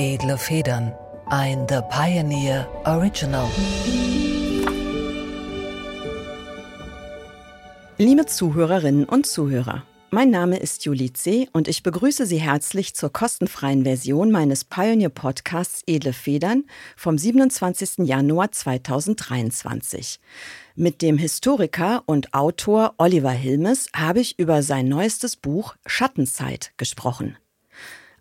[0.00, 0.94] Edle Federn.
[1.26, 3.50] Ein The Pioneer Original.
[7.98, 9.82] Liebe Zuhörerinnen und Zuhörer,
[10.12, 11.48] mein Name ist Julie C.
[11.52, 16.62] und ich begrüße Sie herzlich zur kostenfreien Version meines Pioneer Podcasts Edle Federn
[16.96, 18.06] vom 27.
[18.06, 20.20] Januar 2023.
[20.76, 27.36] Mit dem Historiker und Autor Oliver Hilmes habe ich über sein neuestes Buch Schattenzeit gesprochen.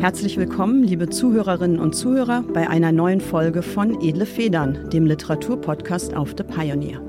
[0.00, 6.14] Herzlich willkommen, liebe Zuhörerinnen und Zuhörer, bei einer neuen Folge von Edle Federn, dem Literaturpodcast
[6.14, 7.00] auf The Pioneer.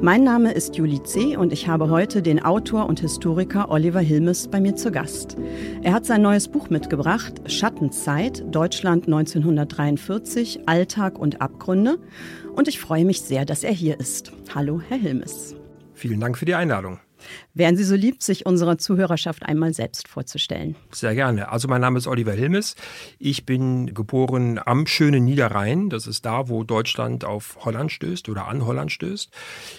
[0.00, 1.36] Mein Name ist Julie C.
[1.36, 5.36] und ich habe heute den Autor und Historiker Oliver Hilmes bei mir zu Gast.
[5.82, 11.98] Er hat sein neues Buch mitgebracht, Schattenzeit, Deutschland 1943, Alltag und Abgründe.
[12.56, 14.32] Und ich freue mich sehr, dass er hier ist.
[14.54, 15.54] Hallo, Herr Hilmes.
[15.94, 16.98] Vielen Dank für die Einladung.
[17.54, 20.76] Wären Sie so lieb, sich unserer Zuhörerschaft einmal selbst vorzustellen?
[20.90, 21.50] Sehr gerne.
[21.50, 22.74] Also mein Name ist Oliver Hilmes.
[23.18, 25.90] Ich bin geboren am schönen Niederrhein.
[25.90, 29.30] Das ist da, wo Deutschland auf Holland stößt oder an Holland stößt,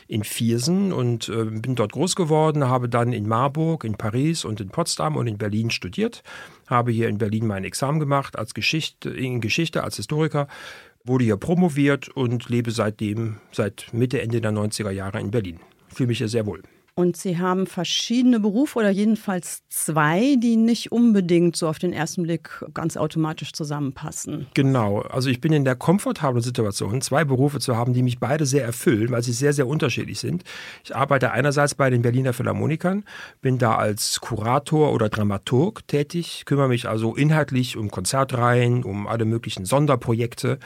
[0.07, 4.61] in Viersen und äh, bin dort groß geworden, habe dann in Marburg, in Paris und
[4.61, 6.23] in Potsdam und in Berlin studiert,
[6.67, 10.47] habe hier in Berlin mein Examen gemacht als Geschichte, in Geschichte, als Historiker
[11.05, 15.59] wurde hier promoviert und lebe seitdem, seit Mitte, Ende der 90er Jahre in Berlin.
[15.87, 16.63] Fühle mich hier sehr wohl.
[16.97, 22.23] Und Sie haben verschiedene Berufe oder jedenfalls zwei, die nicht unbedingt so auf den ersten
[22.23, 24.47] Blick ganz automatisch zusammenpassen.
[24.53, 25.01] Genau.
[25.01, 28.63] Also ich bin in der komfortablen Situation, zwei Berufe zu haben, die mich beide sehr
[28.63, 30.45] erfüllen, weil sie sehr, sehr unterschiedlich sind.
[30.85, 33.03] Ich arbeite einerseits bei den Berliner Philharmonikern,
[33.41, 39.25] bin da als Kurator oder Dramaturg tätig, kümmere mich also inhaltlich um Konzertreihen, um alle
[39.25, 40.59] möglichen Sonderprojekte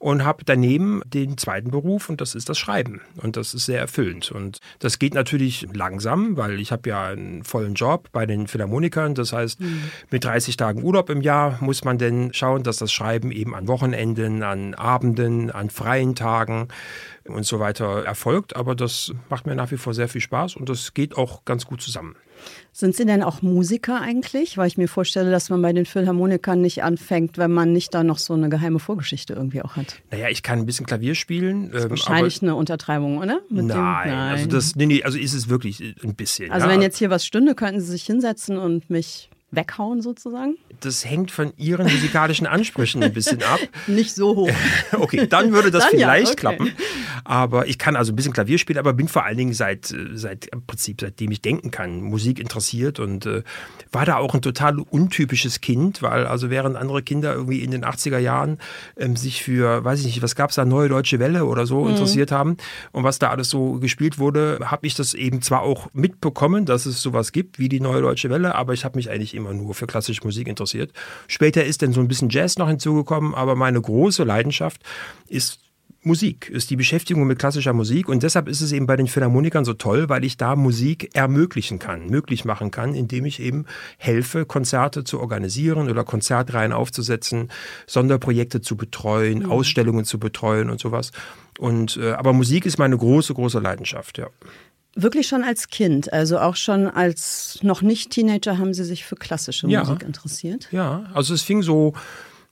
[0.00, 3.78] und habe daneben den zweiten Beruf und das ist das Schreiben und das ist sehr
[3.78, 8.48] erfüllend und das geht natürlich langsam, weil ich habe ja einen vollen Job bei den
[8.48, 9.82] Philharmonikern, das heißt mhm.
[10.10, 13.68] mit 30 Tagen Urlaub im Jahr muss man denn schauen, dass das Schreiben eben an
[13.68, 16.68] Wochenenden, an Abenden, an freien Tagen
[17.26, 20.70] und so weiter erfolgt, aber das macht mir nach wie vor sehr viel Spaß und
[20.70, 22.16] das geht auch ganz gut zusammen.
[22.72, 24.56] Sind Sie denn auch Musiker eigentlich?
[24.56, 28.04] Weil ich mir vorstelle, dass man bei den Philharmonikern nicht anfängt, wenn man nicht da
[28.04, 30.00] noch so eine geheime Vorgeschichte irgendwie auch hat.
[30.10, 31.70] Naja, ich kann ein bisschen Klavier spielen.
[31.70, 33.40] Das ist ähm, wahrscheinlich eine Untertreibung, oder?
[33.50, 36.50] Nein, nein, also das, nee, nee, also ist es wirklich ein bisschen.
[36.50, 36.72] Also ja.
[36.72, 40.56] wenn jetzt hier was stünde, könnten Sie sich hinsetzen und mich weghauen sozusagen?
[40.80, 43.60] Das hängt von Ihren musikalischen Ansprüchen ein bisschen ab.
[43.86, 44.50] Nicht so hoch.
[44.92, 46.56] okay, dann würde das dann vielleicht ja, okay.
[46.56, 46.72] klappen.
[47.24, 50.46] Aber ich kann also ein bisschen Klavier spielen, aber bin vor allen Dingen seit, seit
[50.46, 53.42] im Prinzip, seitdem ich denken kann, Musik interessiert und äh,
[53.92, 57.84] war da auch ein total untypisches Kind, weil also während andere Kinder irgendwie in den
[57.84, 58.58] 80er Jahren
[58.96, 61.84] ähm, sich für, weiß ich nicht, was gab es da, Neue Deutsche Welle oder so
[61.84, 61.90] mhm.
[61.90, 62.56] interessiert haben
[62.92, 66.86] und was da alles so gespielt wurde, habe ich das eben zwar auch mitbekommen, dass
[66.86, 69.74] es sowas gibt wie die Neue Deutsche Welle, aber ich habe mich eigentlich immer nur
[69.74, 70.92] für klassische Musik interessiert.
[71.28, 74.82] Später ist dann so ein bisschen Jazz noch hinzugekommen, aber meine große Leidenschaft
[75.28, 75.60] ist
[76.02, 79.66] Musik, ist die Beschäftigung mit klassischer Musik und deshalb ist es eben bei den Philharmonikern
[79.66, 83.66] so toll, weil ich da Musik ermöglichen kann, möglich machen kann, indem ich eben
[83.98, 87.50] helfe, Konzerte zu organisieren oder Konzertreihen aufzusetzen,
[87.86, 89.50] Sonderprojekte zu betreuen, mhm.
[89.50, 91.12] Ausstellungen zu betreuen und sowas.
[91.58, 94.28] Und äh, aber Musik ist meine große, große Leidenschaft, ja.
[94.96, 99.14] Wirklich schon als Kind, also auch schon als noch nicht Teenager haben Sie sich für
[99.14, 99.80] klassische ja.
[99.84, 100.68] Musik interessiert?
[100.72, 101.94] Ja, also es fing so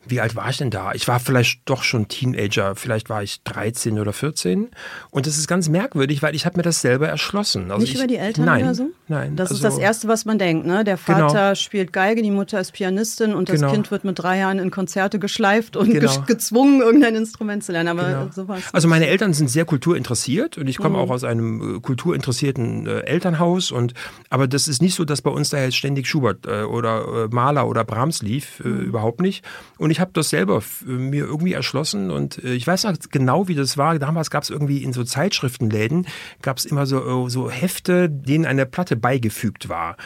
[0.07, 0.93] wie alt war ich denn da?
[0.93, 4.69] Ich war vielleicht doch schon Teenager, vielleicht war ich 13 oder 14.
[5.11, 7.71] Und das ist ganz merkwürdig, weil ich habe mir das selber erschlossen.
[7.71, 8.91] Also Nicht ich, über die Eltern nein, oder so?
[9.09, 9.37] Nein.
[9.37, 10.67] Das also, ist das Erste, was man denkt.
[10.67, 10.85] Ne?
[10.85, 11.55] Der Vater genau.
[11.57, 13.73] spielt Geige, die Mutter ist Pianistin und das genau.
[13.73, 16.21] Kind wird mit drei Jahren in Konzerte geschleift und genau.
[16.27, 17.89] gezwungen, irgendein Instrument zu lernen.
[17.89, 18.29] Aber genau.
[18.33, 18.63] sowas.
[18.73, 21.03] Also meine Eltern sind sehr kulturinteressiert und ich komme mhm.
[21.05, 23.73] auch aus einem äh, kulturinteressierten äh, Elternhaus.
[23.73, 23.95] Und,
[24.31, 27.35] aber das ist nicht so, dass bei uns da jetzt ständig Schubert äh, oder äh,
[27.35, 28.61] Mahler oder Brahms lief.
[28.61, 28.81] Äh, mhm.
[28.81, 29.45] Überhaupt nicht.
[29.77, 33.55] Und ich habe das selber mir irgendwie erschlossen und äh, ich weiß noch genau, wie
[33.55, 33.99] das war.
[33.99, 36.07] Damals gab es irgendwie in so Zeitschriftenläden,
[36.43, 39.97] gab es immer so, äh, so Hefte, denen eine Platte beigefügt war.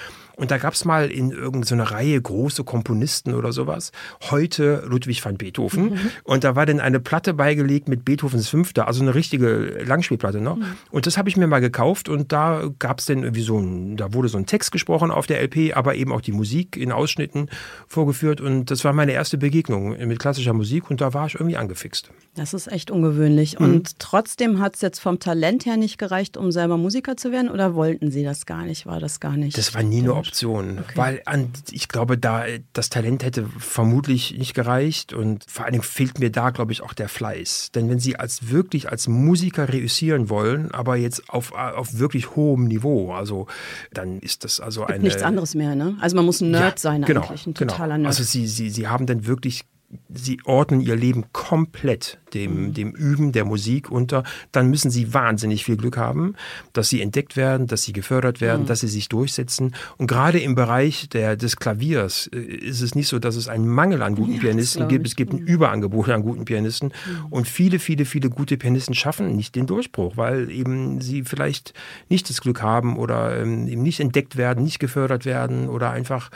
[0.42, 3.92] Und da gab es mal in irgendeiner Reihe große Komponisten oder sowas.
[4.28, 5.90] Heute Ludwig van Beethoven.
[5.90, 5.98] Mhm.
[6.24, 10.56] Und da war dann eine Platte beigelegt mit Beethovens Fünfter, also eine richtige Langspielplatte noch.
[10.56, 10.64] Mhm.
[10.90, 13.96] Und das habe ich mir mal gekauft und da gab es dann irgendwie so ein,
[13.96, 16.90] da wurde so ein Text gesprochen auf der LP, aber eben auch die Musik in
[16.90, 17.48] Ausschnitten
[17.86, 18.40] vorgeführt.
[18.40, 22.10] Und das war meine erste Begegnung mit klassischer Musik und da war ich irgendwie angefixt.
[22.34, 23.60] Das ist echt ungewöhnlich.
[23.60, 23.64] Mhm.
[23.64, 27.48] Und trotzdem hat es jetzt vom Talent her nicht gereicht, um selber Musiker zu werden
[27.48, 28.86] oder wollten Sie das gar nicht?
[28.86, 29.56] War das gar nicht?
[29.56, 30.31] Das war nie eine Option,
[30.78, 30.92] okay.
[30.94, 35.84] weil an, ich glaube, da das Talent hätte vermutlich nicht gereicht und vor allen Dingen
[35.84, 37.70] fehlt mir da, glaube ich, auch der Fleiß.
[37.74, 42.64] Denn wenn Sie als wirklich als Musiker reüssieren wollen, aber jetzt auf, auf wirklich hohem
[42.64, 43.46] Niveau, also
[43.92, 45.00] dann ist das also eine.
[45.00, 45.96] Nichts anderes mehr, ne?
[46.00, 48.02] Also man muss ein Nerd ja, sein genau, eigentlich, ein totaler genau.
[48.02, 48.06] Nerd.
[48.06, 49.64] Also Sie, Sie, Sie haben dann wirklich
[50.12, 52.74] sie ordnen ihr Leben komplett dem, mhm.
[52.74, 56.34] dem Üben der Musik unter, dann müssen sie wahnsinnig viel Glück haben,
[56.72, 58.66] dass sie entdeckt werden, dass sie gefördert werden, mhm.
[58.66, 59.74] dass sie sich durchsetzen.
[59.98, 63.68] Und gerade im Bereich der, des Klaviers äh, ist es nicht so, dass es einen
[63.68, 65.06] Mangel an guten ja, Pianisten gibt.
[65.06, 65.46] Es gibt ein mhm.
[65.46, 66.88] Überangebot an guten Pianisten.
[66.88, 67.26] Mhm.
[67.30, 71.74] Und viele, viele, viele gute Pianisten schaffen nicht den Durchbruch, weil eben sie vielleicht
[72.08, 76.30] nicht das Glück haben oder ähm, eben nicht entdeckt werden, nicht gefördert werden oder einfach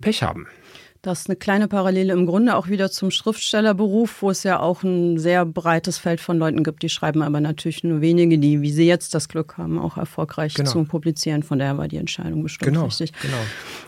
[0.00, 0.46] Pech haben.
[1.02, 4.84] Das ist eine kleine Parallele im Grunde auch wieder zum Schriftstellerberuf, wo es ja auch
[4.84, 8.70] ein sehr breites Feld von Leuten gibt, die schreiben aber natürlich nur wenige, die, wie
[8.70, 10.70] sie jetzt das Glück haben, auch erfolgreich genau.
[10.70, 11.42] zu publizieren.
[11.42, 13.12] Von daher war die Entscheidung bestimmt genau, richtig.
[13.20, 13.36] Genau.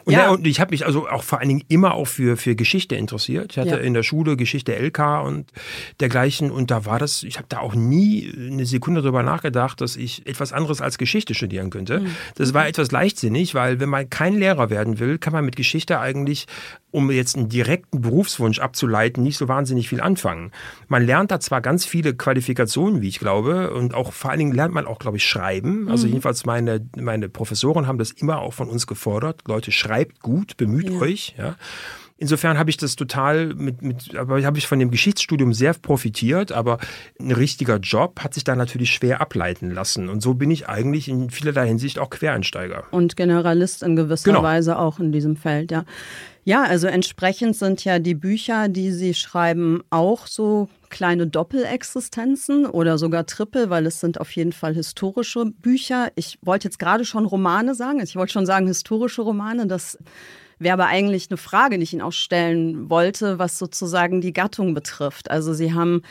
[0.04, 0.22] Und, ja.
[0.22, 2.96] ja und ich habe mich also auch vor allen Dingen immer auch für, für Geschichte
[2.96, 3.52] interessiert.
[3.52, 3.76] Ich hatte ja.
[3.76, 5.52] in der Schule Geschichte LK und
[6.00, 9.94] dergleichen und da war das, ich habe da auch nie eine Sekunde darüber nachgedacht, dass
[9.94, 12.00] ich etwas anderes als Geschichte studieren könnte.
[12.00, 12.16] Mhm.
[12.34, 16.00] Das war etwas leichtsinnig, weil wenn man kein Lehrer werden will, kann man mit Geschichte
[16.00, 16.46] eigentlich
[16.94, 20.52] um jetzt einen direkten Berufswunsch abzuleiten, nicht so wahnsinnig viel anfangen.
[20.86, 24.52] Man lernt da zwar ganz viele Qualifikationen, wie ich glaube, und auch vor allen Dingen
[24.52, 25.88] lernt man auch, glaube ich, schreiben.
[25.90, 26.12] Also mhm.
[26.12, 29.42] jedenfalls meine, meine Professoren haben das immer auch von uns gefordert.
[29.48, 31.00] Leute, schreibt gut, bemüht ja.
[31.00, 31.34] euch.
[31.36, 31.56] Ja.
[32.16, 36.52] Insofern habe ich das total mit, mit aber habe ich von dem Geschichtsstudium sehr profitiert,
[36.52, 36.78] aber
[37.18, 40.08] ein richtiger Job hat sich da natürlich schwer ableiten lassen.
[40.08, 42.84] Und so bin ich eigentlich in vielerlei Hinsicht auch Quereinsteiger.
[42.92, 44.44] Und Generalist in gewisser genau.
[44.44, 45.84] Weise auch in diesem Feld, ja.
[46.46, 52.98] Ja, also entsprechend sind ja die Bücher, die Sie schreiben, auch so kleine Doppelexistenzen oder
[52.98, 56.12] sogar Triple, weil es sind auf jeden Fall historische Bücher.
[56.16, 58.00] Ich wollte jetzt gerade schon Romane sagen.
[58.00, 59.66] Ich wollte schon sagen historische Romane.
[59.66, 59.98] Das
[60.58, 64.74] wäre aber eigentlich eine Frage, die ich Ihnen auch stellen wollte, was sozusagen die Gattung
[64.74, 65.30] betrifft.
[65.30, 66.02] Also Sie haben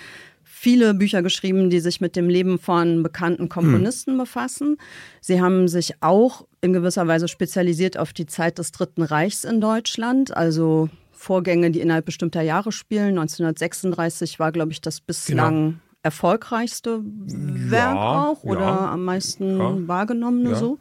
[0.64, 4.20] viele Bücher geschrieben, die sich mit dem Leben von bekannten Komponisten mhm.
[4.20, 4.78] befassen.
[5.20, 9.60] Sie haben sich auch in gewisser Weise spezialisiert auf die Zeit des Dritten Reichs in
[9.60, 13.18] Deutschland, also Vorgänge, die innerhalb bestimmter Jahre spielen.
[13.18, 15.80] 1936 war, glaube ich, das bislang genau.
[16.02, 20.80] erfolgreichste Werk ja, auch oder ja, am meisten ja, wahrgenommene so.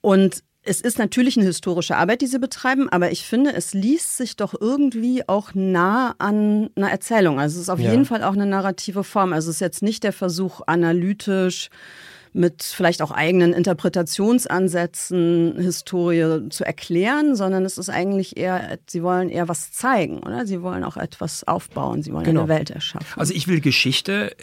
[0.00, 4.18] Und es ist natürlich eine historische Arbeit, die sie betreiben, aber ich finde, es liest
[4.18, 7.40] sich doch irgendwie auch nah an einer Erzählung.
[7.40, 7.90] Also es ist auf ja.
[7.90, 9.32] jeden Fall auch eine narrative Form.
[9.32, 11.70] Also es ist jetzt nicht der Versuch, analytisch
[12.38, 19.28] mit vielleicht auch eigenen Interpretationsansätzen Historie zu erklären, sondern es ist eigentlich eher, sie wollen
[19.28, 20.46] eher was zeigen, oder?
[20.46, 22.42] Sie wollen auch etwas aufbauen, sie wollen genau.
[22.42, 23.06] eine Welt erschaffen.
[23.16, 24.36] Also ich will Geschichte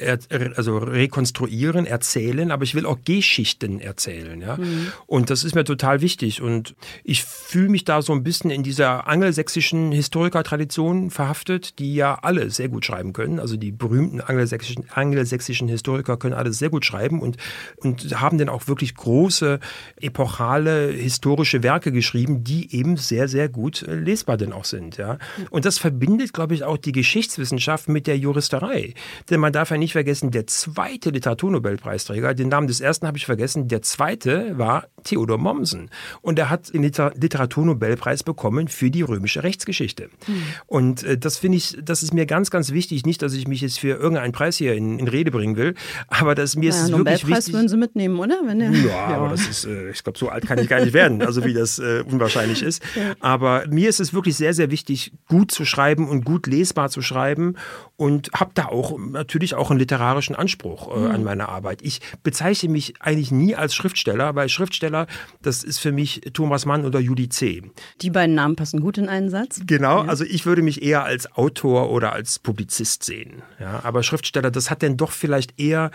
[0.56, 4.58] also rekonstruieren, erzählen, aber ich will auch Geschichten erzählen, ja.
[4.58, 4.88] Mhm.
[5.08, 8.64] Und das ist mir total wichtig und ich fühle mich da so ein bisschen in
[8.64, 13.40] dieser angelsächsischen Historikertradition verhaftet, die ja alle sehr gut schreiben können.
[13.40, 17.38] Also die berühmten angelsächsischen, angelsächsischen Historiker können alles sehr gut schreiben und
[17.86, 19.60] und haben dann auch wirklich große,
[20.02, 24.98] epochale, historische Werke geschrieben, die eben sehr, sehr gut äh, lesbar denn auch sind.
[24.98, 25.18] Ja?
[25.50, 28.94] Und das verbindet, glaube ich, auch die Geschichtswissenschaft mit der Juristerei.
[29.30, 33.26] Denn man darf ja nicht vergessen, der zweite Literaturnobelpreisträger, den Namen des ersten habe ich
[33.26, 35.90] vergessen, der zweite war Theodor Mommsen.
[36.22, 40.10] Und er hat den Literaturnobelpreis bekommen für die römische Rechtsgeschichte.
[40.28, 40.44] Mhm.
[40.68, 43.06] Und äh, das finde ich, das ist mir ganz, ganz wichtig.
[43.06, 45.76] Nicht, dass ich mich jetzt für irgendeinen Preis hier in, in Rede bringen will,
[46.08, 48.42] aber das, mir naja, ist es wirklich wichtig würden Sie mitnehmen, oder?
[48.46, 50.94] Wenn ja, ja, aber das ist, äh, ich glaube, so alt kann ich gar nicht
[50.94, 52.84] werden, also wie das äh, unwahrscheinlich ist.
[52.96, 53.16] Ja.
[53.20, 57.02] Aber mir ist es wirklich sehr, sehr wichtig, gut zu schreiben und gut lesbar zu
[57.02, 57.56] schreiben
[57.98, 61.12] und habe da auch natürlich auch einen literarischen Anspruch äh, mhm.
[61.12, 61.82] an meine Arbeit.
[61.82, 65.08] Ich bezeichne mich eigentlich nie als Schriftsteller, weil Schriftsteller,
[65.42, 67.64] das ist für mich Thomas Mann oder Judy C.
[68.02, 69.62] Die beiden Namen passen gut in einen Satz.
[69.66, 70.10] Genau, ja.
[70.10, 73.42] also ich würde mich eher als Autor oder als Publizist sehen.
[73.60, 75.92] Ja, aber Schriftsteller, das hat dann doch vielleicht eher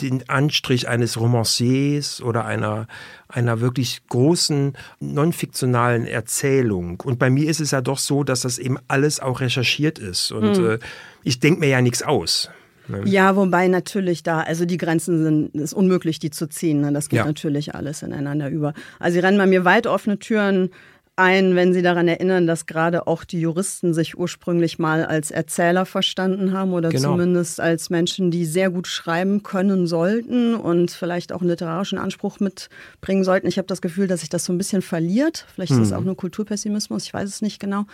[0.00, 2.86] den Anstrich eines Romanciers oder einer,
[3.28, 7.00] einer wirklich großen non-fiktionalen Erzählung.
[7.00, 10.32] Und bei mir ist es ja doch so, dass das eben alles auch recherchiert ist.
[10.32, 10.70] Und mhm.
[10.70, 10.78] äh,
[11.22, 12.50] ich denke mir ja nichts aus.
[12.88, 13.02] Ne?
[13.04, 16.80] Ja, wobei natürlich da, also die Grenzen sind, ist unmöglich, die zu ziehen.
[16.80, 16.92] Ne?
[16.92, 17.24] Das geht ja.
[17.24, 18.74] natürlich alles ineinander über.
[18.98, 20.70] Also sie rennen bei mir weit offene Türen
[21.16, 25.84] ein, wenn Sie daran erinnern, dass gerade auch die Juristen sich ursprünglich mal als Erzähler
[25.84, 27.10] verstanden haben oder genau.
[27.10, 32.40] zumindest als Menschen, die sehr gut schreiben können sollten und vielleicht auch einen literarischen Anspruch
[32.40, 33.46] mitbringen sollten.
[33.46, 35.46] Ich habe das Gefühl, dass sich das so ein bisschen verliert.
[35.54, 35.98] Vielleicht ist das hm.
[35.98, 37.84] auch nur Kulturpessimismus, ich weiß es nicht genau.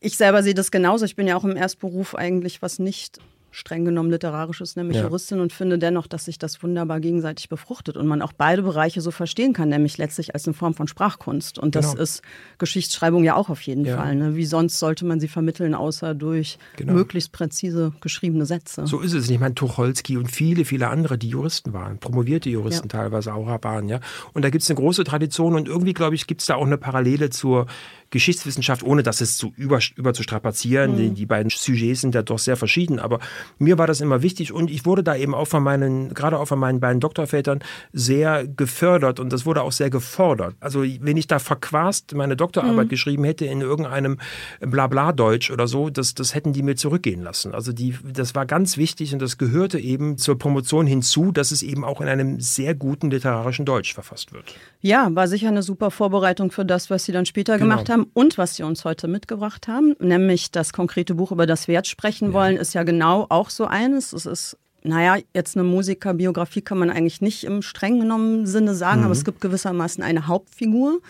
[0.00, 1.04] Ich selber sehe das genauso.
[1.04, 3.20] Ich bin ja auch im Erstberuf eigentlich was nicht
[3.54, 5.04] streng genommen literarisches, nämlich ja.
[5.04, 9.00] Juristin und finde dennoch, dass sich das wunderbar gegenseitig befruchtet und man auch beide Bereiche
[9.00, 11.60] so verstehen kann, nämlich letztlich als eine Form von Sprachkunst.
[11.60, 12.02] Und das genau.
[12.02, 12.22] ist
[12.58, 13.96] Geschichtsschreibung ja auch auf jeden ja.
[13.96, 14.16] Fall.
[14.16, 14.34] Ne?
[14.34, 16.94] Wie sonst sollte man sie vermitteln, außer durch genau.
[16.94, 18.88] möglichst präzise geschriebene Sätze.
[18.88, 19.30] So ist es.
[19.30, 23.02] Ich meine, Tucholsky und viele, viele andere, die Juristen waren, promovierte Juristen ja.
[23.02, 23.88] teilweise auch waren.
[23.88, 24.00] Ja?
[24.32, 26.66] Und da gibt es eine große Tradition und irgendwie, glaube ich, gibt es da auch
[26.66, 27.66] eine Parallele zur
[28.14, 30.92] Geschichtswissenschaft, ohne das jetzt zu über, überzustrapazieren.
[30.92, 30.96] Mhm.
[30.96, 33.18] Die, die, beiden Sujets sind ja doch sehr verschieden, aber
[33.58, 36.46] mir war das immer wichtig und ich wurde da eben auch von meinen, gerade auch
[36.46, 37.60] von meinen beiden Doktorvätern
[37.92, 40.54] sehr gefördert und das wurde auch sehr gefordert.
[40.60, 42.90] Also wenn ich da verquast meine Doktorarbeit mhm.
[42.90, 44.18] geschrieben hätte in irgendeinem
[44.60, 47.54] Blabla-Deutsch oder so, das, das hätten die mir zurückgehen lassen.
[47.54, 51.62] Also die, das war ganz wichtig und das gehörte eben zur Promotion hinzu, dass es
[51.62, 54.54] eben auch in einem sehr guten literarischen Deutsch verfasst wird.
[54.80, 57.70] Ja, war sicher eine super Vorbereitung für das, was Sie dann später genau.
[57.70, 61.68] gemacht haben und was Sie uns heute mitgebracht haben, nämlich das konkrete Buch, über das
[61.68, 62.34] wir jetzt sprechen ja.
[62.34, 64.12] wollen, ist ja genau auch so eines.
[64.12, 69.00] Es ist naja, jetzt eine Musikerbiografie kann man eigentlich nicht im streng genommen Sinne sagen,
[69.00, 69.06] mhm.
[69.06, 71.00] aber es gibt gewissermaßen eine Hauptfigur.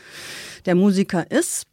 [0.65, 1.67] Der Musiker ist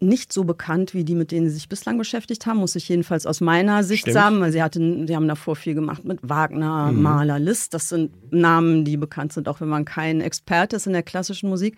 [0.00, 3.26] nicht so bekannt wie die, mit denen sie sich bislang beschäftigt haben, muss ich jedenfalls
[3.26, 4.14] aus meiner Sicht Stimmt.
[4.14, 7.02] sagen, weil sie hatten, sie haben davor viel gemacht mit Wagner, mhm.
[7.02, 7.74] Mahler, Liszt.
[7.74, 11.48] Das sind Namen, die bekannt sind, auch wenn man kein Experte ist in der klassischen
[11.48, 11.76] Musik.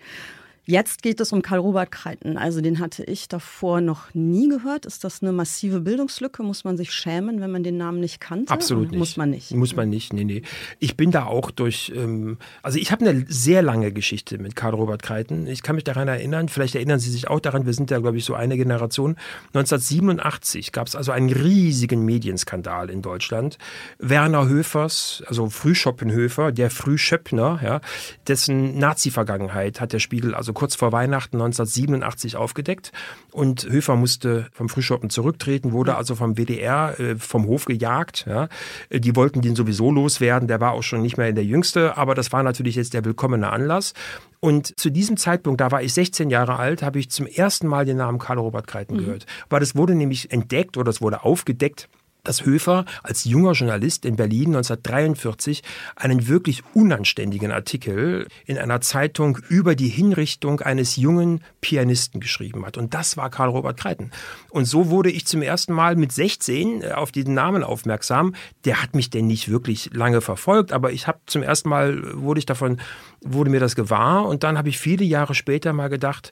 [0.65, 2.37] Jetzt geht es um Karl-Robert Kreiten.
[2.37, 4.85] Also den hatte ich davor noch nie gehört.
[4.85, 6.43] Ist das eine massive Bildungslücke?
[6.43, 8.53] Muss man sich schämen, wenn man den Namen nicht kannte?
[8.53, 8.99] Absolut nicht.
[8.99, 9.51] Muss man nicht.
[9.55, 10.43] Muss man nicht, nee, nee.
[10.77, 15.01] Ich bin da auch durch, ähm, also ich habe eine sehr lange Geschichte mit Karl-Robert
[15.01, 15.47] Kreiten.
[15.47, 18.17] Ich kann mich daran erinnern, vielleicht erinnern Sie sich auch daran, wir sind ja, glaube
[18.17, 19.15] ich, so eine Generation.
[19.53, 23.57] 1987 gab es also einen riesigen Medienskandal in Deutschland.
[23.97, 27.81] Werner Höfers, also Frühschoppenhöfer, der Frühschöppner, ja,
[28.27, 32.91] dessen Nazi-Vergangenheit hat der Spiegel also also kurz vor Weihnachten 1987 aufgedeckt.
[33.31, 38.25] Und Höfer musste vom Frühschoppen zurücktreten, wurde also vom WDR äh, vom Hof gejagt.
[38.27, 38.49] Ja.
[38.91, 40.47] Die wollten den sowieso loswerden.
[40.47, 43.49] Der war auch schon nicht mehr der Jüngste, aber das war natürlich jetzt der willkommene
[43.49, 43.93] Anlass.
[44.39, 47.85] Und zu diesem Zeitpunkt, da war ich 16 Jahre alt, habe ich zum ersten Mal
[47.85, 48.99] den Namen Karl-Robert Kreiten mhm.
[48.99, 49.25] gehört.
[49.49, 51.87] Weil es wurde nämlich entdeckt oder es wurde aufgedeckt
[52.23, 55.63] dass Höfer als junger Journalist in Berlin 1943
[55.95, 62.77] einen wirklich unanständigen Artikel in einer Zeitung über die Hinrichtung eines jungen Pianisten geschrieben hat.
[62.77, 64.11] Und das war Karl Robert Kreiten.
[64.49, 68.35] Und so wurde ich zum ersten Mal mit 16 äh, auf diesen Namen aufmerksam.
[68.65, 72.39] Der hat mich denn nicht wirklich lange verfolgt, aber ich habe zum ersten Mal wurde
[72.39, 72.79] ich davon
[73.23, 76.31] wurde mir das gewahr und dann habe ich viele Jahre später mal gedacht,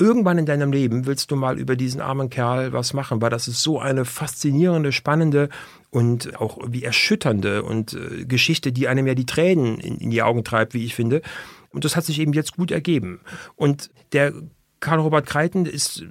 [0.00, 3.46] irgendwann in deinem Leben willst du mal über diesen armen Kerl was machen, weil das
[3.46, 5.48] ist so eine faszinierende, spannende
[5.90, 10.22] und auch wie erschütternde und äh, Geschichte, die einem ja die Tränen in, in die
[10.22, 11.22] Augen treibt, wie ich finde.
[11.70, 13.20] Und das hat sich eben jetzt gut ergeben.
[13.56, 14.32] Und der
[14.80, 16.04] Karl-Robert Kreiten ist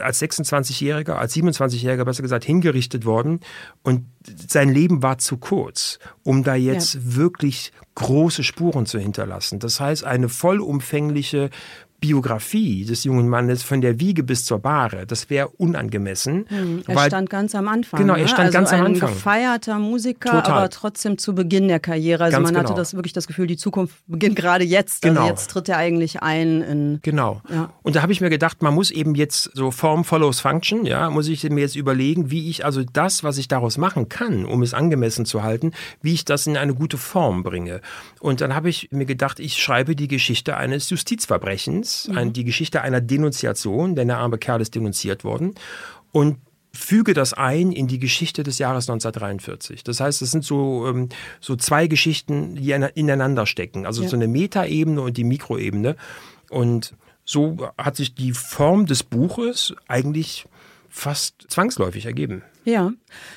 [0.00, 3.40] als 26-Jähriger, als 27-Jähriger besser gesagt, hingerichtet worden.
[3.82, 4.06] Und
[4.48, 7.00] sein Leben war zu kurz, um da jetzt ja.
[7.16, 9.58] wirklich große Spuren zu hinterlassen.
[9.58, 11.50] Das heißt, eine vollumfängliche
[12.02, 16.46] Biografie des jungen Mannes von der Wiege bis zur Bahre, das wäre unangemessen.
[16.48, 18.00] Hm, er weil, stand ganz am Anfang.
[18.00, 18.28] Genau, er ne?
[18.28, 19.08] stand also ganz am Anfang.
[19.08, 20.58] Ein gefeierter Musiker, Total.
[20.58, 22.24] aber trotzdem zu Beginn der Karriere.
[22.24, 22.68] Also ganz man genau.
[22.68, 25.04] hatte das wirklich das Gefühl, die Zukunft beginnt gerade jetzt.
[25.04, 25.28] Also genau.
[25.28, 26.98] jetzt tritt er eigentlich ein in.
[27.02, 27.40] Genau.
[27.48, 27.72] Ja.
[27.82, 31.08] Und da habe ich mir gedacht, man muss eben jetzt so Form follows Function, ja,
[31.08, 34.62] muss ich mir jetzt überlegen, wie ich also das, was ich daraus machen kann, um
[34.62, 35.70] es angemessen zu halten,
[36.02, 37.80] wie ich das in eine gute Form bringe.
[38.18, 42.32] Und dann habe ich mir gedacht, ich schreibe die Geschichte eines Justizverbrechens mhm.
[42.32, 45.54] die Geschichte einer Denunziation, denn der arme Kerl ist denunziert worden.
[46.12, 46.38] Und
[46.72, 49.84] füge das ein in die Geschichte des Jahres 1943.
[49.84, 53.86] Das heißt, es sind so, ähm, so zwei Geschichten, die ineinander stecken.
[53.86, 54.08] Also ja.
[54.08, 55.96] so eine Metaebene und die Mikroebene.
[56.50, 56.94] Und
[57.24, 60.46] so hat sich die Form des Buches eigentlich
[60.88, 62.42] fast zwangsläufig ergeben.
[62.64, 62.92] Ja,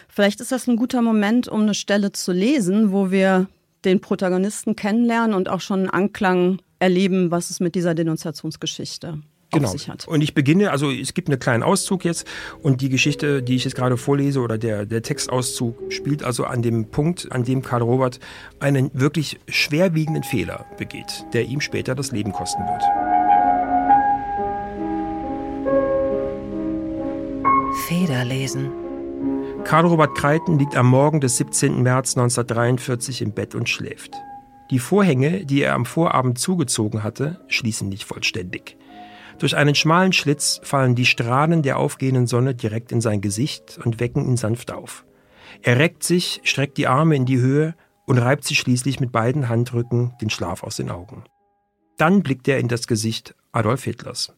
[0.07, 3.47] vielleicht ist das ein guter Moment, um eine Stelle zu lesen, wo wir
[3.85, 9.19] den Protagonisten kennenlernen und auch schon einen Anklang erleben, was es mit dieser Denunziationsgeschichte
[9.51, 9.67] genau.
[9.67, 10.07] auf sich hat.
[10.07, 12.27] Und ich beginne, also es gibt einen kleinen Auszug jetzt
[12.61, 16.61] und die Geschichte, die ich jetzt gerade vorlese oder der, der Textauszug spielt also an
[16.61, 18.19] dem Punkt, an dem Karl Robert
[18.59, 22.83] einen wirklich schwerwiegenden Fehler begeht, der ihm später das Leben kosten wird.
[27.87, 28.71] Federlesen.
[29.63, 31.81] Karl Robert Kreiten liegt am Morgen des 17.
[31.81, 34.15] März 1943 im Bett und schläft.
[34.71, 38.77] Die Vorhänge, die er am Vorabend zugezogen hatte, schließen nicht vollständig.
[39.37, 43.99] Durch einen schmalen Schlitz fallen die Strahlen der aufgehenden Sonne direkt in sein Gesicht und
[43.99, 45.05] wecken ihn sanft auf.
[45.61, 49.49] Er reckt sich, streckt die Arme in die Höhe und reibt sich schließlich mit beiden
[49.49, 51.23] Handrücken den Schlaf aus den Augen.
[51.97, 54.33] Dann blickt er in das Gesicht Adolf Hitlers.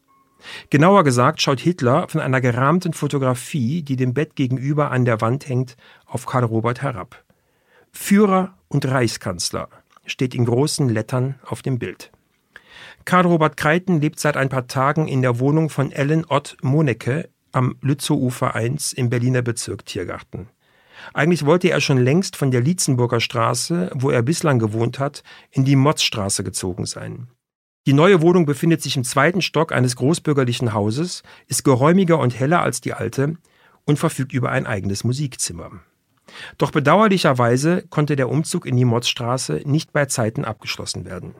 [0.69, 5.47] Genauer gesagt schaut Hitler von einer gerahmten Fotografie, die dem Bett gegenüber an der Wand
[5.47, 7.23] hängt, auf Karl Robert herab.
[7.91, 9.69] Führer und Reichskanzler
[10.07, 12.11] steht in großen Lettern auf dem Bild.
[13.05, 17.29] Karl Robert Kreiten lebt seit ein paar Tagen in der Wohnung von Ellen Ott Monecke
[17.51, 20.49] am Lützowufer 1 im Berliner Bezirk Tiergarten.
[21.13, 25.63] Eigentlich wollte er schon längst von der Lietzenburger Straße, wo er bislang gewohnt hat, in
[25.63, 27.27] die Motzstraße gezogen sein.
[27.85, 32.61] Die neue Wohnung befindet sich im zweiten Stock eines großbürgerlichen Hauses, ist geräumiger und heller
[32.61, 33.37] als die alte
[33.85, 35.71] und verfügt über ein eigenes Musikzimmer.
[36.57, 41.35] Doch bedauerlicherweise konnte der Umzug in die Motzstraße nicht bei Zeiten abgeschlossen werden.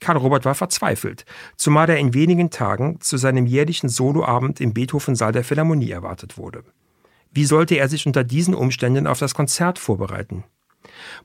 [0.00, 1.24] Karl Robert war verzweifelt,
[1.56, 6.62] zumal er in wenigen Tagen zu seinem jährlichen Soloabend im Beethoven-Saal der Philharmonie erwartet wurde.
[7.32, 10.44] Wie sollte er sich unter diesen Umständen auf das Konzert vorbereiten?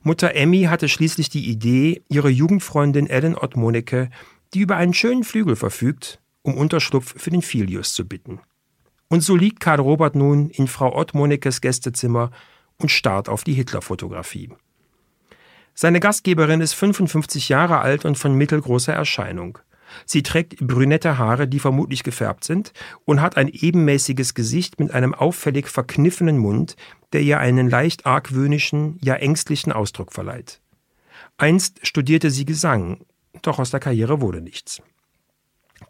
[0.02, 4.10] Mutter Emmy hatte schließlich die Idee, ihre Jugendfreundin Ellen Ott Monecke
[4.54, 8.40] die über einen schönen Flügel verfügt, um Unterschlupf für den Filius zu bitten.
[9.08, 12.30] Und so liegt Karl Robert nun in Frau Ott Monekes Gästezimmer
[12.78, 14.50] und starrt auf die Hitler-Fotografie.
[15.74, 19.58] Seine Gastgeberin ist 55 Jahre alt und von mittelgroßer Erscheinung.
[20.06, 22.72] Sie trägt brünette Haare, die vermutlich gefärbt sind,
[23.04, 26.76] und hat ein ebenmäßiges Gesicht mit einem auffällig verkniffenen Mund,
[27.12, 30.60] der ihr einen leicht argwöhnischen, ja ängstlichen Ausdruck verleiht.
[31.36, 32.98] Einst studierte sie Gesang
[33.42, 34.82] doch aus der Karriere wurde nichts.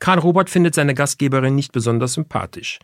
[0.01, 2.79] Karl Robert findet seine Gastgeberin nicht besonders sympathisch.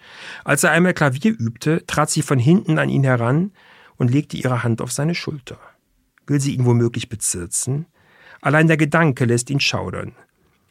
[0.44, 3.52] Als er einmal Klavier übte, trat sie von hinten an ihn heran
[4.00, 5.58] und legte ihre Hand auf seine Schulter.
[6.26, 7.84] Will sie ihn womöglich bezirzen?
[8.40, 10.14] Allein der Gedanke lässt ihn schaudern.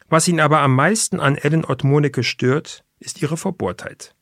[0.09, 4.15] Was ihn aber am meisten an Ellen Ott Moneke stört, ist ihre Verbohrtheit.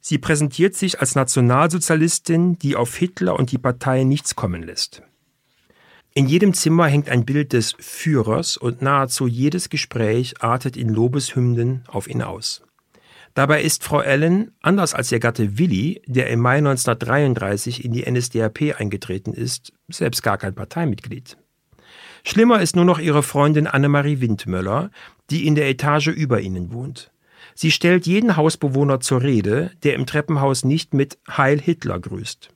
[0.00, 5.02] Sie präsentiert sich als Nationalsozialistin, die auf Hitler und die Partei nichts kommen lässt.
[6.12, 11.84] In jedem Zimmer hängt ein Bild des Führers und nahezu jedes Gespräch artet in Lobeshymnen
[11.88, 12.65] auf ihn aus.
[13.36, 18.10] Dabei ist Frau Allen, anders als ihr Gatte Willi, der im Mai 1933 in die
[18.10, 21.36] NSDAP eingetreten ist, selbst gar kein Parteimitglied.
[22.24, 24.90] Schlimmer ist nur noch ihre Freundin Annemarie Windmöller,
[25.28, 27.10] die in der Etage über ihnen wohnt.
[27.54, 32.48] Sie stellt jeden Hausbewohner zur Rede, der im Treppenhaus nicht mit Heil Hitler grüßt.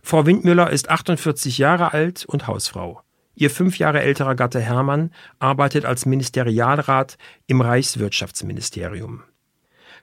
[0.00, 3.02] Frau Windmüller ist 48 Jahre alt und Hausfrau.
[3.34, 5.10] Ihr fünf Jahre älterer Gatte Hermann
[5.40, 9.24] arbeitet als Ministerialrat im Reichswirtschaftsministerium.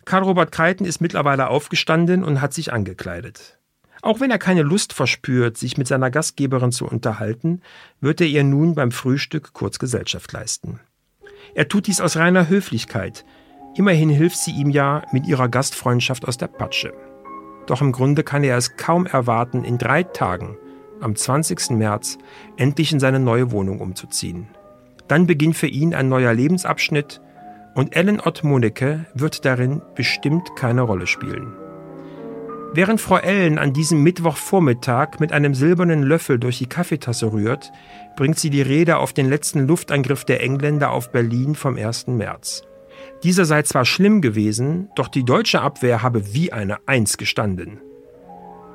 [0.06, 3.60] Karl Robert Kreiten ist mittlerweile aufgestanden und hat sich angekleidet.
[4.02, 7.62] Auch wenn er keine Lust verspürt, sich mit seiner Gastgeberin zu unterhalten,
[8.00, 10.80] wird er ihr nun beim Frühstück kurz Gesellschaft leisten.
[11.54, 13.26] Er tut dies aus reiner Höflichkeit.
[13.76, 16.94] Immerhin hilft sie ihm ja mit ihrer Gastfreundschaft aus der Patsche.
[17.68, 20.58] Doch im Grunde kann er es kaum erwarten, in drei Tagen,
[21.00, 21.72] am 20.
[21.72, 22.18] März,
[22.58, 24.48] endlich in seine neue Wohnung umzuziehen.
[25.08, 27.22] Dann beginnt für ihn ein neuer Lebensabschnitt
[27.76, 31.54] und Ellen Ott Monecke wird darin bestimmt keine Rolle spielen.
[32.74, 37.72] Während Frau Ellen an diesem Mittwochvormittag mit einem silbernen Löffel durch die Kaffeetasse rührt,
[38.16, 42.08] bringt sie die Rede auf den letzten Luftangriff der Engländer auf Berlin vom 1.
[42.08, 42.64] März.
[43.24, 47.82] Dieser sei zwar schlimm gewesen, doch die deutsche Abwehr habe wie eine Eins gestanden.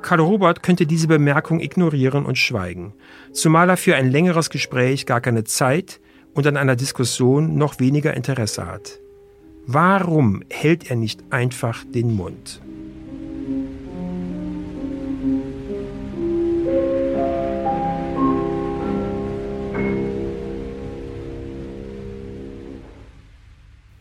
[0.03, 2.93] Karl Robert könnte diese Bemerkung ignorieren und schweigen,
[3.33, 5.99] zumal er für ein längeres Gespräch gar keine Zeit
[6.37, 8.99] und an einer Diskussion noch weniger Interesse hat.
[9.65, 12.61] Warum hält er nicht einfach den Mund?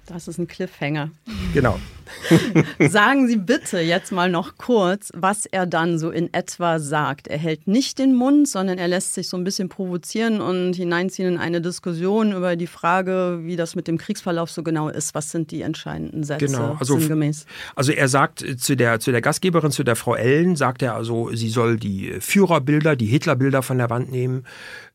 [0.04, 1.10] Das ist ein Cliffhanger.
[1.54, 1.80] Genau.
[2.88, 7.28] Sagen Sie bitte jetzt mal noch kurz, was er dann so in etwa sagt.
[7.28, 11.34] Er hält nicht den Mund, sondern er lässt sich so ein bisschen provozieren und hineinziehen
[11.34, 15.14] in eine Diskussion über die Frage, wie das mit dem Kriegsverlauf so genau ist.
[15.14, 16.76] Was sind die entscheidenden Sätze genau.
[16.78, 17.46] also, sinngemäß?
[17.74, 21.30] Also er sagt zu der, zu der Gastgeberin, zu der Frau Ellen, sagt er also,
[21.34, 24.44] sie soll die Führerbilder, die Hitlerbilder von der Wand nehmen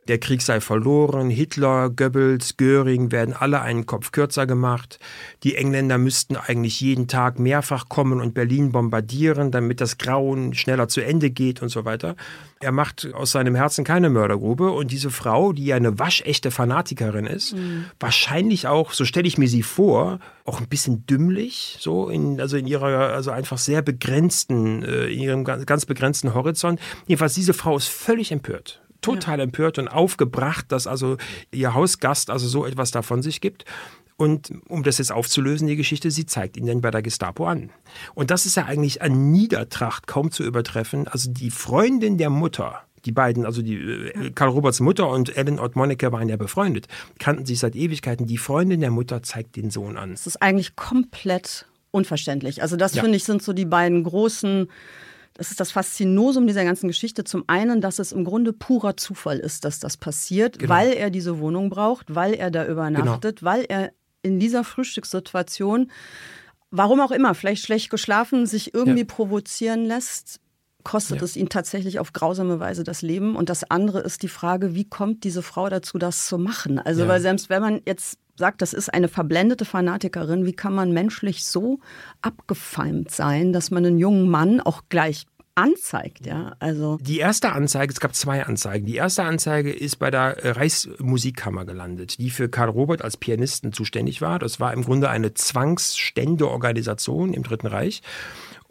[0.07, 4.99] der Krieg sei verloren, Hitler, Goebbels, Göring werden alle einen Kopf kürzer gemacht,
[5.43, 10.87] die Engländer müssten eigentlich jeden Tag mehrfach kommen und Berlin bombardieren, damit das Grauen schneller
[10.87, 12.15] zu Ende geht und so weiter.
[12.61, 17.27] Er macht aus seinem Herzen keine Mördergrube und diese Frau, die ja eine waschechte Fanatikerin
[17.27, 17.85] ist, mhm.
[17.99, 22.57] wahrscheinlich auch, so stelle ich mir sie vor, auch ein bisschen dümmlich, so in, also
[22.57, 26.79] in ihrer, also einfach sehr begrenzten, äh, in ihrem ganz begrenzten Horizont.
[27.05, 29.43] Jedenfalls, diese Frau ist völlig empört total ja.
[29.43, 31.17] empört und aufgebracht, dass also
[31.51, 33.65] ihr Hausgast also so etwas davon sich gibt.
[34.17, 37.71] Und um das jetzt aufzulösen, die Geschichte, sie zeigt ihn dann bei der Gestapo an.
[38.13, 41.07] Und das ist ja eigentlich an Niedertracht kaum zu übertreffen.
[41.07, 45.59] Also die Freundin der Mutter, die beiden, also die äh, Karl Roberts Mutter und Ellen
[45.59, 46.87] Ott Monica waren ja befreundet,
[47.17, 48.27] kannten sich seit Ewigkeiten.
[48.27, 50.11] Die Freundin der Mutter zeigt den Sohn an.
[50.11, 52.61] Das ist eigentlich komplett unverständlich.
[52.61, 53.01] Also das ja.
[53.01, 54.69] finde ich sind so die beiden großen
[55.41, 57.23] das ist das Faszinosum dieser ganzen Geschichte.
[57.23, 60.71] Zum einen, dass es im Grunde purer Zufall ist, dass das passiert, genau.
[60.71, 63.51] weil er diese Wohnung braucht, weil er da übernachtet, genau.
[63.51, 65.89] weil er in dieser Frühstückssituation,
[66.69, 69.07] warum auch immer, vielleicht schlecht geschlafen, sich irgendwie ja.
[69.07, 70.41] provozieren lässt,
[70.83, 71.23] kostet ja.
[71.23, 73.35] es ihn tatsächlich auf grausame Weise das Leben.
[73.35, 76.77] Und das andere ist die Frage, wie kommt diese Frau dazu, das zu machen?
[76.77, 77.07] Also, ja.
[77.07, 81.45] weil selbst wenn man jetzt sagt, das ist eine verblendete Fanatikerin, wie kann man menschlich
[81.45, 81.79] so
[82.21, 86.55] abgefeimt sein, dass man einen jungen Mann auch gleich anzeigt, ja.
[86.59, 88.85] Also die erste Anzeige, es gab zwei Anzeigen.
[88.85, 94.21] Die erste Anzeige ist bei der Reichsmusikkammer gelandet, die für Karl Robert als Pianisten zuständig
[94.21, 94.39] war.
[94.39, 98.01] Das war im Grunde eine Zwangsständeorganisation im Dritten Reich.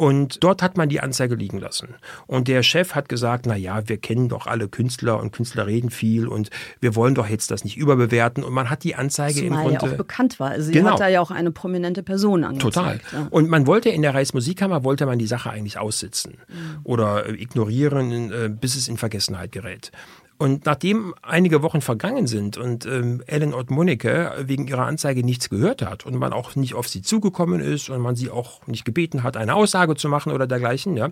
[0.01, 1.89] Und dort hat man die Anzeige liegen lassen.
[2.27, 5.91] Und der Chef hat gesagt, na ja, wir kennen doch alle Künstler und Künstler reden
[5.91, 6.49] viel und
[6.81, 8.43] wir wollen doch jetzt das nicht überbewerten.
[8.43, 9.87] Und man hat die Anzeige Zumal im Grunde...
[9.87, 10.53] ja auch bekannt war.
[10.53, 10.93] Also sie genau.
[10.93, 12.73] hat da ja auch eine prominente Person angezeigt.
[12.73, 13.01] Total.
[13.13, 13.27] Ja.
[13.29, 16.79] Und man wollte in der Reichsmusikkammer, wollte man die Sache eigentlich aussitzen mhm.
[16.83, 19.93] oder ignorieren, äh, bis es in Vergessenheit gerät.
[20.40, 25.50] Und nachdem einige Wochen vergangen sind und ähm, Ellen Ott Monike wegen ihrer Anzeige nichts
[25.50, 28.87] gehört hat und man auch nicht auf sie zugekommen ist und man sie auch nicht
[28.87, 31.11] gebeten hat, eine Aussage zu machen oder dergleichen, ja,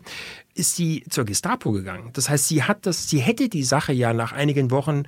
[0.54, 2.08] ist sie zur Gestapo gegangen.
[2.14, 5.02] Das heißt, sie hat das, sie hätte die Sache ja nach einigen Wochen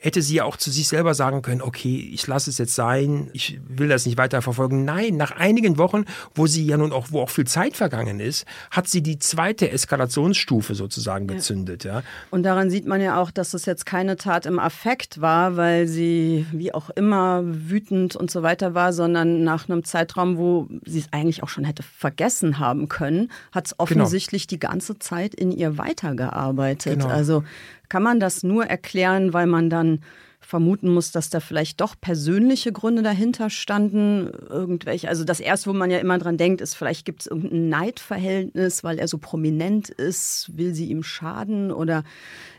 [0.00, 3.28] hätte sie ja auch zu sich selber sagen können, okay, ich lasse es jetzt sein,
[3.34, 4.84] ich will das nicht weiter verfolgen.
[4.84, 8.46] Nein, nach einigen Wochen, wo sie ja nun auch, wo auch viel Zeit vergangen ist,
[8.70, 11.84] hat sie die zweite Eskalationsstufe sozusagen gezündet.
[11.84, 12.00] Ja.
[12.00, 12.02] ja.
[12.30, 15.86] Und daran sieht man ja auch, dass es jetzt keine Tat im Affekt war, weil
[15.86, 21.00] sie wie auch immer wütend und so weiter war, sondern nach einem Zeitraum, wo sie
[21.00, 23.82] es eigentlich auch schon hätte vergessen haben können, hat es genau.
[23.82, 24.56] offensichtlich genau.
[24.56, 27.00] die ganze Zeit in ihr weitergearbeitet.
[27.00, 27.08] Genau.
[27.08, 27.44] Also
[27.90, 30.00] kann man das nur erklären, weil man dann
[30.40, 35.08] vermuten muss, dass da vielleicht doch persönliche Gründe dahinter standen, irgendwelche.
[35.08, 38.82] Also das erste, wo man ja immer dran denkt, ist, vielleicht gibt es irgendein Neidverhältnis,
[38.82, 42.04] weil er so prominent ist, will sie ihm schaden oder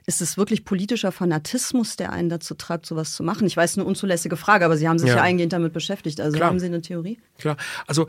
[0.06, 3.48] ist es wirklich politischer Fanatismus, der einen dazu treibt, sowas zu machen?
[3.48, 6.22] Ich weiß, eine unzulässige Frage, aber Sie haben sich ja, ja eingehend damit beschäftigt.
[6.22, 6.50] Also Klar.
[6.50, 7.20] haben Sie eine Theorie?
[7.40, 7.58] Klar.
[7.88, 8.08] Also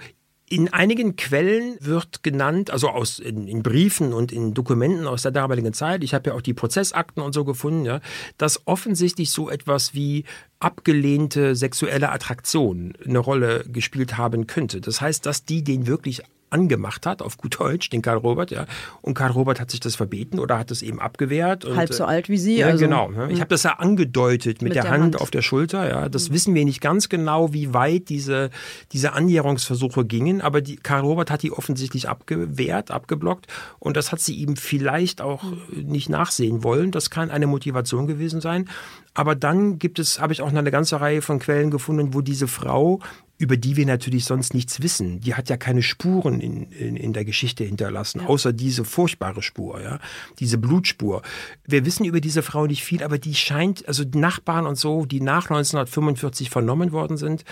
[0.52, 5.32] in einigen Quellen wird genannt, also aus, in, in, Briefen und in Dokumenten aus der
[5.32, 8.00] damaligen Zeit, ich habe ja auch die Prozessakten und so gefunden, ja,
[8.36, 10.24] dass offensichtlich so etwas wie
[10.60, 14.82] abgelehnte sexuelle Attraktion eine Rolle gespielt haben könnte.
[14.82, 18.66] Das heißt, dass die den wirklich angemacht hat, auf gut Deutsch, den Karl Robert, ja.
[19.00, 21.64] Und Karl Robert hat sich das verbeten oder hat es eben abgewehrt.
[21.64, 22.58] Und, Halb so alt wie Sie.
[22.58, 23.10] Ja, also, genau.
[23.10, 23.26] Ne?
[23.26, 23.40] Ich hm.
[23.40, 25.88] habe das ja angedeutet mit, mit der, der Hand, Hand, auf der Schulter.
[25.88, 26.34] Ja, das mhm.
[26.34, 28.50] wissen wir nicht ganz genau, wie weit diese,
[28.92, 33.46] diese Annäherungsversuche gingen, aber die, Karl Robert hat die offensichtlich abgewehrt, abgeblockt
[33.78, 35.84] und das hat sie ihm vielleicht auch mhm.
[35.84, 36.90] nicht nachsehen wollen.
[36.90, 38.68] Das kann eine Motivation gewesen sein.
[39.14, 42.22] Aber dann gibt es, habe ich auch noch eine ganze Reihe von Quellen gefunden, wo
[42.22, 43.00] diese Frau
[43.42, 45.18] über die wir natürlich sonst nichts wissen.
[45.18, 48.28] Die hat ja keine Spuren in, in, in der Geschichte hinterlassen, ja.
[48.28, 49.98] außer diese furchtbare Spur, ja,
[50.38, 51.22] diese Blutspur.
[51.66, 55.07] Wir wissen über diese Frau nicht viel, aber die scheint, also die Nachbarn und so,
[55.07, 57.44] die nach 1945 vernommen worden sind,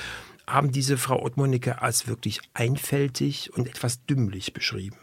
[0.52, 4.96] haben diese Frau Ottmonicke als wirklich einfältig und etwas dümmlich beschrieben.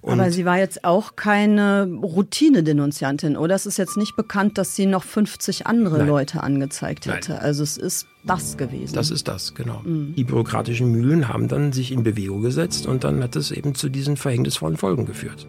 [0.00, 3.54] Und Aber sie war jetzt auch keine Routine-Denunziantin, oder?
[3.54, 6.06] Es ist jetzt nicht bekannt, dass sie noch 50 andere Nein.
[6.06, 7.32] Leute angezeigt hätte.
[7.32, 7.42] Nein.
[7.42, 8.94] Also es ist das gewesen.
[8.94, 9.80] Das ist das, genau.
[9.84, 10.14] Mhm.
[10.14, 13.90] Die bürokratischen Mühlen haben dann sich in Bewegung gesetzt und dann hat es eben zu
[13.90, 15.46] diesen verhängnisvollen Folgen geführt.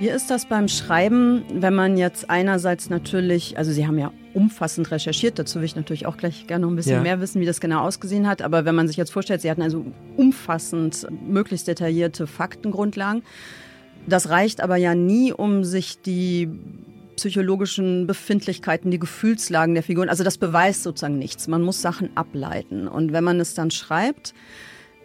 [0.00, 4.90] Wie ist das beim Schreiben, wenn man jetzt einerseits natürlich, also Sie haben ja umfassend
[4.90, 7.02] recherchiert, dazu will ich natürlich auch gleich gerne noch ein bisschen ja.
[7.02, 9.60] mehr wissen, wie das genau ausgesehen hat, aber wenn man sich jetzt vorstellt, Sie hatten
[9.60, 9.84] also
[10.16, 13.22] umfassend, möglichst detaillierte Faktengrundlagen,
[14.06, 16.48] das reicht aber ja nie, um sich die
[17.16, 21.46] psychologischen Befindlichkeiten, die Gefühlslagen der Figuren, also das beweist sozusagen nichts.
[21.46, 22.88] Man muss Sachen ableiten.
[22.88, 24.32] Und wenn man es dann schreibt,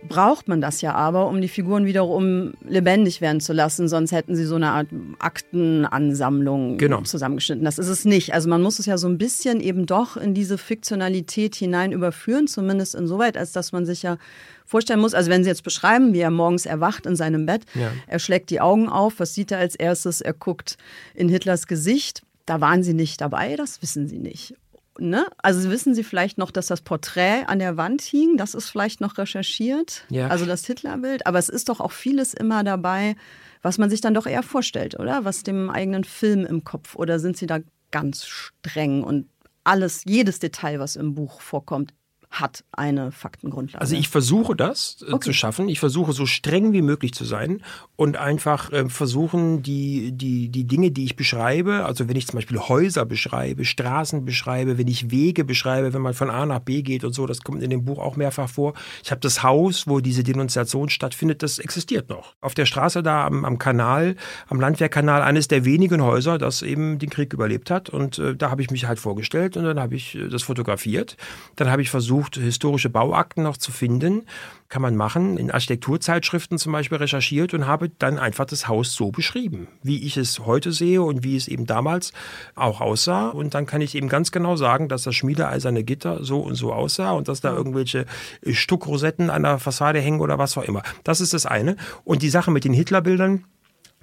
[0.08, 3.88] braucht man das ja aber, um die Figuren wiederum lebendig werden zu lassen.
[3.88, 4.88] Sonst hätten sie so eine Art
[5.20, 7.02] Aktenansammlung genau.
[7.02, 7.65] zusammengeschnitten.
[7.65, 8.34] Das ist es nicht.
[8.34, 12.48] Also man muss es ja so ein bisschen eben doch in diese Fiktionalität hinein überführen,
[12.48, 14.18] zumindest insoweit, als dass man sich ja
[14.65, 17.91] vorstellen muss, also wenn Sie jetzt beschreiben, wie er morgens erwacht in seinem Bett, ja.
[18.08, 20.22] er schlägt die Augen auf, was sieht er als erstes?
[20.22, 20.78] Er guckt
[21.13, 22.24] in Hitlers Gesicht.
[22.46, 24.56] Da waren Sie nicht dabei, das wissen Sie nicht.
[25.00, 25.26] Ne?
[25.38, 28.38] Also wissen Sie vielleicht noch, dass das Porträt an der Wand hing?
[28.38, 30.06] Das ist vielleicht noch recherchiert.
[30.10, 30.28] Ja.
[30.28, 31.28] Also das Hitlerbild.
[31.28, 33.16] Aber es ist doch auch vieles immer dabei,
[33.62, 35.26] was man sich dann doch eher vorstellt, oder?
[35.26, 36.96] Was dem eigenen Film im Kopf.
[36.96, 37.60] Oder sind Sie da
[37.92, 39.28] ganz streng und
[39.64, 41.94] alles, jedes Detail, was im Buch vorkommt,
[42.41, 43.82] hat eine Faktengrundlage.
[43.82, 45.26] Also ich versuche das äh, okay.
[45.26, 45.69] zu schaffen.
[45.69, 47.62] Ich versuche so streng wie möglich zu sein
[47.95, 52.38] und einfach äh, versuchen, die, die, die Dinge, die ich beschreibe, also wenn ich zum
[52.38, 56.82] Beispiel Häuser beschreibe, Straßen beschreibe, wenn ich Wege beschreibe, wenn man von A nach B
[56.82, 58.74] geht und so, das kommt in dem Buch auch mehrfach vor.
[59.04, 62.36] Ich habe das Haus, wo diese Denunziation stattfindet, das existiert noch.
[62.41, 64.15] Auf der Straße da am, am Kanal,
[64.48, 67.89] am Landwehrkanal, eines der wenigen Häuser, das eben den Krieg überlebt hat.
[67.89, 71.17] Und äh, da habe ich mich halt vorgestellt und dann habe ich äh, das fotografiert.
[71.56, 74.24] Dann habe ich versucht, versucht, historische Bauakten noch zu finden.
[74.68, 79.12] Kann man machen, in Architekturzeitschriften zum Beispiel recherchiert und habe dann einfach das Haus so
[79.12, 82.14] beschrieben, wie ich es heute sehe und wie es eben damals
[82.56, 83.30] auch aussah.
[83.30, 86.74] Und dann kann ich eben ganz genau sagen, dass das schmiedeeiserne Gitter so und so
[86.74, 88.06] aussah und dass da irgendwelche
[88.50, 90.82] Stuckrosetten an der Fassade hängen oder was auch immer.
[91.04, 91.76] Das ist das eine.
[92.04, 93.46] Und die Sache mit den Hitlerbildern,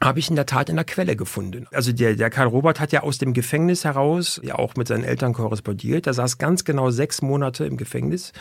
[0.03, 1.67] habe ich in der Tat in der Quelle gefunden.
[1.73, 5.05] Also der, der Karl Robert hat ja aus dem Gefängnis heraus ja auch mit seinen
[5.05, 6.07] Eltern korrespondiert.
[6.07, 8.33] Er saß ganz genau sechs Monate im Gefängnis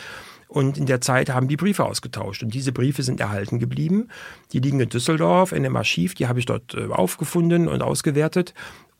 [0.48, 2.42] und in der Zeit haben die Briefe ausgetauscht.
[2.42, 4.08] Und diese Briefe sind erhalten geblieben.
[4.52, 6.14] Die liegen in Düsseldorf in dem Archiv.
[6.14, 8.52] Die habe ich dort äh, aufgefunden und ausgewertet.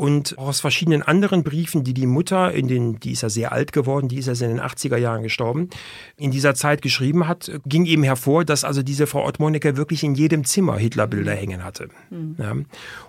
[0.03, 3.53] Und auch aus verschiedenen anderen Briefen, die die Mutter in den, die ist ja sehr
[3.53, 5.71] alt geworden, die ist ja in den 80er Jahren gestorben,
[6.17, 10.17] in dieser Zeit geschrieben hat, ging eben hervor, dass also diese Frau Ottmonecke wirklich in
[10.17, 11.89] jedem Zimmer Hitlerbilder hängen hatte.
[12.11, 12.35] Mhm.
[12.37, 12.53] Ja.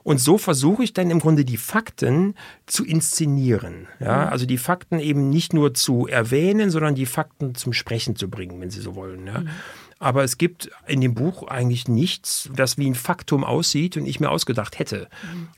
[0.03, 2.35] Und so versuche ich dann im Grunde die Fakten
[2.67, 3.87] zu inszenieren.
[3.99, 4.25] Ja.
[4.25, 4.31] Mhm.
[4.31, 8.61] Also die Fakten eben nicht nur zu erwähnen, sondern die Fakten zum Sprechen zu bringen,
[8.61, 9.25] wenn Sie so wollen.
[9.25, 9.39] Ja.
[9.39, 9.49] Mhm.
[10.03, 14.19] Aber es gibt in dem Buch eigentlich nichts, das wie ein Faktum aussieht und ich
[14.19, 15.07] mir ausgedacht hätte.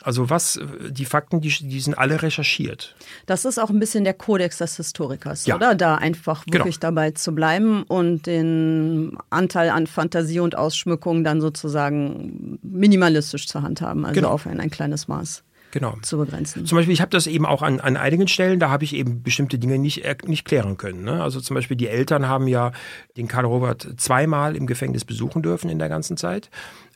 [0.03, 2.95] Also was, die Fakten, die, die sind alle recherchiert.
[3.25, 5.55] Das ist auch ein bisschen der Kodex des Historikers, ja.
[5.55, 5.73] oder?
[5.73, 6.60] Da einfach genau.
[6.60, 6.91] wirklich genau.
[6.91, 14.05] dabei zu bleiben und den Anteil an Fantasie und Ausschmückung dann sozusagen minimalistisch zu handhaben,
[14.05, 14.29] also genau.
[14.29, 15.44] auf ein, ein kleines Maß
[15.75, 15.97] genau.
[16.01, 16.65] zu begrenzen.
[16.65, 19.21] Zum Beispiel, ich habe das eben auch an, an einigen Stellen, da habe ich eben
[19.21, 21.03] bestimmte Dinge nicht, nicht klären können.
[21.03, 21.21] Ne?
[21.21, 22.71] Also zum Beispiel die Eltern haben ja
[23.17, 26.49] den Karl Robert zweimal im Gefängnis besuchen dürfen in der ganzen Zeit.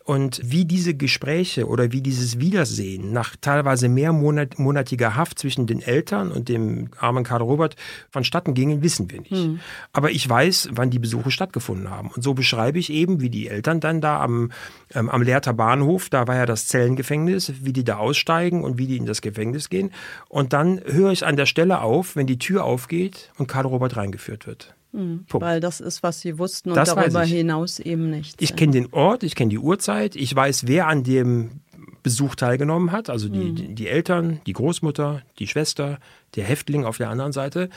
[0.10, 6.32] Und wie diese Gespräche oder wie dieses Wiedersehen nach teilweise mehrmonatiger Haft zwischen den Eltern
[6.32, 7.76] und dem armen Karl Robert
[8.10, 9.34] vonstatten gingen, wissen wir nicht.
[9.34, 9.60] Mhm.
[9.94, 12.10] Aber ich weiß, wann die Besuche stattgefunden haben.
[12.10, 14.52] Und so beschreibe ich eben, wie die Eltern dann da am,
[14.96, 18.88] ähm, am Lehrter Bahnhof, da war ja das Zellengefängnis, wie die da aussteigen und wie
[18.88, 19.92] die in das Gefängnis gehen.
[20.28, 23.96] Und dann höre ich an der Stelle auf, wenn die Tür aufgeht und Karl Robert
[23.96, 24.74] reingeführt wird.
[24.92, 28.42] Mhm, weil das ist, was sie wussten und das darüber hinaus eben nicht.
[28.42, 31.62] Ich kenne den Ort, ich kenne die Uhrzeit, ich weiß, wer an dem
[32.02, 33.76] Besuch teilgenommen hat, also die, mhm.
[33.76, 36.00] die Eltern, die Großmutter, die Schwester,
[36.36, 37.70] der Häftling auf der anderen Seite.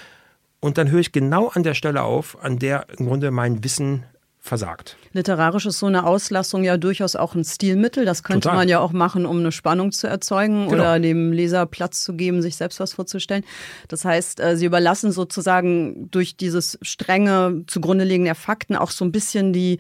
[0.61, 4.05] Und dann höre ich genau an der Stelle auf, an der im Grunde mein Wissen
[4.45, 4.97] versagt.
[5.13, 8.05] Literarisch ist so eine Auslassung ja durchaus auch ein Stilmittel.
[8.05, 8.57] Das könnte Total.
[8.57, 10.73] man ja auch machen, um eine Spannung zu erzeugen genau.
[10.73, 13.45] oder dem Leser Platz zu geben, sich selbst was vorzustellen.
[13.87, 19.05] Das heißt, äh, sie überlassen sozusagen durch dieses strenge zugrunde legen der Fakten auch so
[19.05, 19.79] ein bisschen die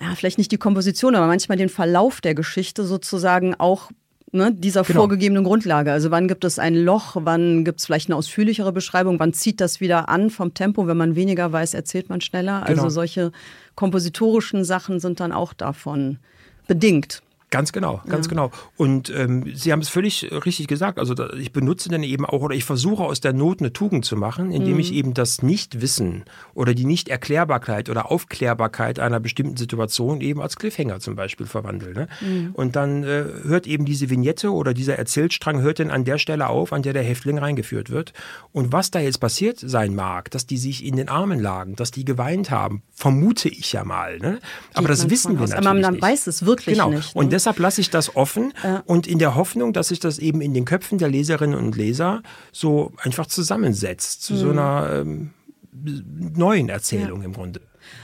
[0.00, 3.90] ja, vielleicht nicht die Komposition, aber manchmal den Verlauf der Geschichte sozusagen auch
[4.32, 5.00] ne, dieser genau.
[5.00, 5.92] vorgegebenen Grundlage.
[5.92, 9.60] Also wann gibt es ein Loch, wann gibt es vielleicht eine ausführlichere Beschreibung, wann zieht
[9.60, 10.86] das wieder an vom Tempo.
[10.86, 12.62] Wenn man weniger weiß, erzählt man schneller.
[12.62, 12.82] Also genau.
[12.84, 13.32] Also solche
[13.74, 16.18] kompositorischen Sachen sind dann auch davon
[16.66, 17.22] bedingt.
[17.50, 18.30] Ganz genau, ganz ja.
[18.30, 18.52] genau.
[18.76, 21.00] Und ähm, Sie haben es völlig richtig gesagt.
[21.00, 24.04] Also da, ich benutze dann eben auch oder ich versuche aus der Not eine Tugend
[24.04, 24.80] zu machen, indem mhm.
[24.80, 31.00] ich eben das Nichtwissen oder die Nichterklärbarkeit oder Aufklärbarkeit einer bestimmten Situation eben als Cliffhanger
[31.00, 31.92] zum Beispiel verwandle.
[31.92, 32.08] Ne?
[32.20, 32.50] Mhm.
[32.52, 36.48] Und dann äh, hört eben diese Vignette oder dieser Erzählstrang hört dann an der Stelle
[36.48, 38.12] auf, an der der Häftling reingeführt wird.
[38.52, 41.90] Und was da jetzt passiert sein mag, dass die sich in den Armen lagen, dass
[41.90, 44.18] die geweint haben, vermute ich ja mal.
[44.18, 44.38] Ne?
[44.74, 45.50] Aber das wissen wir aus.
[45.50, 46.02] natürlich Aber man nicht.
[46.02, 46.90] weiß es wirklich genau.
[46.90, 47.16] nicht.
[47.16, 47.20] Ne?
[47.20, 48.82] Und deshalb lasse ich das offen ja.
[48.86, 52.22] und in der Hoffnung, dass sich das eben in den Köpfen der Leserinnen und Leser
[52.52, 54.38] so einfach zusammensetzt zu mhm.
[54.38, 55.30] so einer ähm,
[55.72, 57.26] neuen Erzählung ja.
[57.26, 57.60] im Grunde.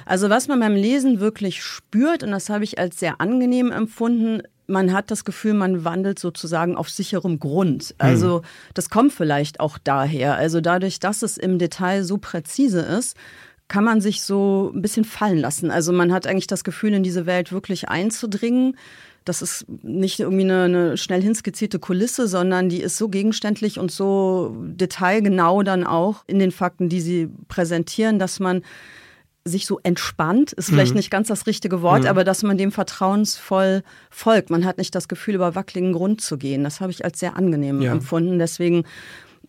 [0.06, 4.42] Also was man beim Lesen wirklich spürt, und das habe ich als sehr angenehm empfunden,
[4.68, 7.94] man hat das Gefühl, man wandelt sozusagen auf sicherem Grund.
[7.98, 8.44] Also hm.
[8.74, 10.34] das kommt vielleicht auch daher.
[10.36, 13.16] Also dadurch, dass es im Detail so präzise ist,
[13.68, 15.70] kann man sich so ein bisschen fallen lassen.
[15.70, 18.76] Also man hat eigentlich das Gefühl, in diese Welt wirklich einzudringen.
[19.26, 23.90] Das ist nicht irgendwie eine, eine schnell hinskizzierte Kulisse, sondern die ist so gegenständlich und
[23.90, 28.62] so detailgenau dann auch in den Fakten, die sie präsentieren, dass man
[29.46, 30.98] sich so entspannt, ist vielleicht mhm.
[30.98, 32.08] nicht ganz das richtige Wort, mhm.
[32.08, 34.50] aber dass man dem vertrauensvoll folgt.
[34.50, 36.64] Man hat nicht das Gefühl, über wackeligen Grund zu gehen.
[36.64, 37.92] Das habe ich als sehr angenehm ja.
[37.92, 38.38] empfunden.
[38.38, 38.84] Deswegen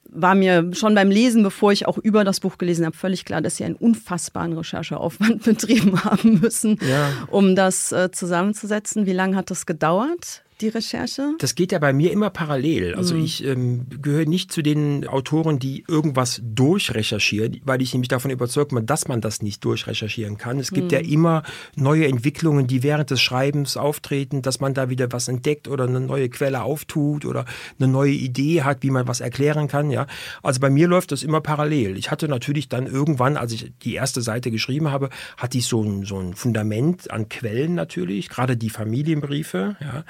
[0.09, 3.41] war mir schon beim Lesen, bevor ich auch über das Buch gelesen habe, völlig klar,
[3.41, 7.09] dass Sie einen unfassbaren Rechercheaufwand betrieben haben müssen, ja.
[7.27, 9.05] um das äh, zusammenzusetzen.
[9.05, 10.43] Wie lange hat das gedauert?
[10.61, 11.35] Die Recherche?
[11.39, 12.95] Das geht ja bei mir immer parallel.
[12.95, 13.23] Also mhm.
[13.23, 18.73] ich ähm, gehöre nicht zu den Autoren, die irgendwas durchrecherchieren, weil ich nämlich davon überzeugt
[18.73, 20.59] bin, dass man das nicht durchrecherchieren kann.
[20.59, 20.97] Es gibt mhm.
[20.97, 21.43] ja immer
[21.75, 25.99] neue Entwicklungen, die während des Schreibens auftreten, dass man da wieder was entdeckt oder eine
[25.99, 27.45] neue Quelle auftut oder
[27.79, 29.91] eine neue Idee hat, wie man was erklären kann.
[29.91, 30.07] Ja,
[30.43, 31.97] also bei mir läuft das immer parallel.
[31.97, 35.83] Ich hatte natürlich dann irgendwann, als ich die erste Seite geschrieben habe, hatte ich so
[35.83, 39.75] ein, so ein Fundament an Quellen natürlich, gerade die Familienbriefe.
[39.79, 40.03] Ja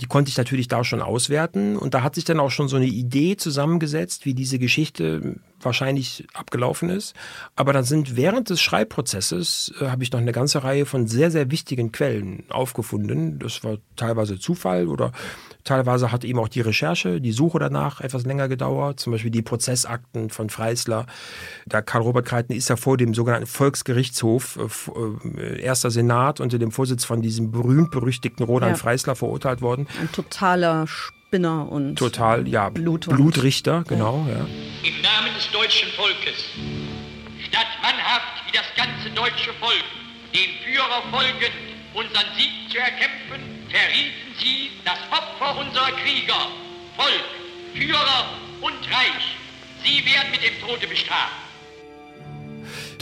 [0.00, 1.76] die konnte ich natürlich da schon auswerten.
[1.76, 6.26] Und da hat sich dann auch schon so eine Idee zusammengesetzt, wie diese Geschichte wahrscheinlich
[6.32, 7.14] abgelaufen ist.
[7.54, 11.30] Aber dann sind während des Schreibprozesses, äh, habe ich noch eine ganze Reihe von sehr,
[11.30, 13.38] sehr wichtigen Quellen aufgefunden.
[13.38, 15.12] Das war teilweise Zufall oder
[15.64, 19.00] teilweise hat eben auch die Recherche, die Suche danach etwas länger gedauert.
[19.00, 21.06] Zum Beispiel die Prozessakten von Freisler.
[21.66, 26.72] Der Karl-Robert Kreiten ist ja vor dem sogenannten Volksgerichtshof, äh, äh, erster Senat, unter dem
[26.72, 28.76] Vorsitz von diesem berühmt-berüchtigten Roland ja.
[28.76, 29.86] Freisler verurteilt worden.
[30.00, 34.26] Ein totaler Spinner und Total, ja, Blut Blutrichter, genau.
[34.28, 34.40] Ja.
[34.82, 36.44] Im Namen des deutschen Volkes,
[37.46, 39.84] statt mannhaft wie das ganze deutsche Volk
[40.34, 41.54] dem Führer folgend
[41.94, 46.48] unseren Sieg zu erkämpfen, verrieten sie das Opfer unserer Krieger,
[46.96, 47.24] Volk,
[47.74, 49.36] Führer und Reich.
[49.84, 51.39] Sie werden mit dem Tode bestraft.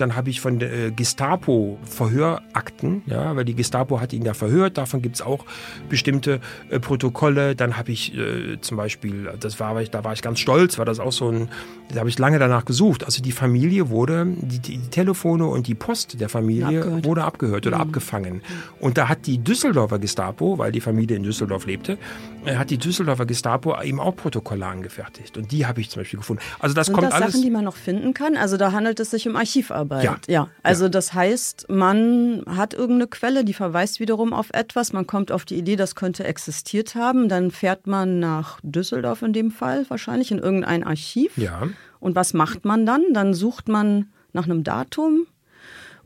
[0.00, 4.34] Dann habe ich von der äh, Gestapo Verhörakten, ja, weil die Gestapo hat ihn ja
[4.34, 4.78] verhört.
[4.78, 5.44] Davon gibt es auch
[5.88, 7.54] bestimmte äh, Protokolle.
[7.54, 11.00] Dann habe ich äh, zum Beispiel, das war, da war ich ganz stolz, war das
[11.00, 11.48] auch so ein,
[11.92, 13.04] da habe ich lange danach gesucht.
[13.04, 17.04] Also die Familie wurde, die, die Telefone und die Post der Familie abgehört.
[17.04, 17.82] wurde abgehört oder mhm.
[17.82, 18.42] abgefangen.
[18.80, 21.98] Und da hat die Düsseldorfer Gestapo, weil die Familie in Düsseldorf lebte,
[22.46, 25.36] hat die Düsseldorfer Gestapo eben auch Protokolle angefertigt.
[25.36, 26.42] Und die habe ich zum Beispiel gefunden.
[26.58, 27.32] Also das Sind kommt das alles.
[27.32, 28.36] Sachen, die man noch finden kann?
[28.36, 29.88] Also da handelt es sich um Archivarbeit.
[29.88, 30.28] Arbeit.
[30.28, 30.32] Ja.
[30.32, 30.48] ja.
[30.62, 30.90] Also ja.
[30.90, 34.92] das heißt, man hat irgendeine Quelle, die verweist wiederum auf etwas.
[34.92, 37.28] Man kommt auf die Idee, das könnte existiert haben.
[37.28, 41.36] Dann fährt man nach Düsseldorf in dem Fall wahrscheinlich in irgendein Archiv.
[41.36, 41.68] Ja.
[42.00, 43.02] Und was macht man dann?
[43.12, 45.26] Dann sucht man nach einem Datum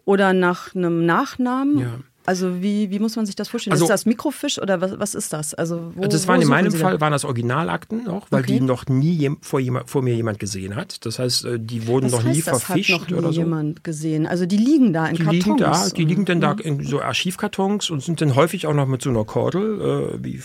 [0.04, 1.78] oder nach einem Nachnamen.
[1.78, 1.94] Ja.
[2.24, 3.72] Also wie, wie muss man sich das vorstellen?
[3.72, 5.54] Also, ist das Mikrofisch oder was, was ist das?
[5.54, 8.54] Also wo, das waren in meinem Fall waren das Originalakten noch, weil okay.
[8.54, 11.04] die noch nie vor, vor, mir jemand gesehen hat.
[11.04, 13.32] Das heißt, äh, die wurden was noch heißt, nie das verfischt hat noch nie oder
[13.32, 13.40] so.
[13.40, 14.26] jemand gesehen.
[14.26, 15.44] Also die liegen da in die Kartons.
[15.44, 18.86] Liegen da, die liegen dann da in so Archivkartons und sind dann häufig auch noch
[18.86, 20.14] mit so einer Kordel.
[20.14, 20.40] Äh, wie,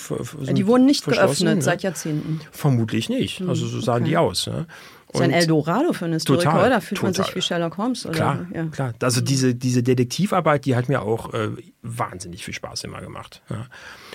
[0.53, 1.61] die wurden nicht geöffnet ne?
[1.61, 2.41] seit Jahrzehnten.
[2.51, 3.41] Vermutlich nicht.
[3.41, 4.11] Also so sahen okay.
[4.11, 4.47] die aus.
[4.47, 4.65] Ne?
[5.11, 7.13] Das ist ein Eldorado für einen Historiker, total, Da fühlt total.
[7.13, 8.05] man sich wie Sherlock Holmes.
[8.05, 8.13] Oder?
[8.15, 8.65] Klar, ja.
[8.65, 8.93] klar.
[9.01, 13.41] Also diese, diese Detektivarbeit, die hat mir auch äh, wahnsinnig viel Spaß immer gemacht.
[13.49, 13.67] Ja.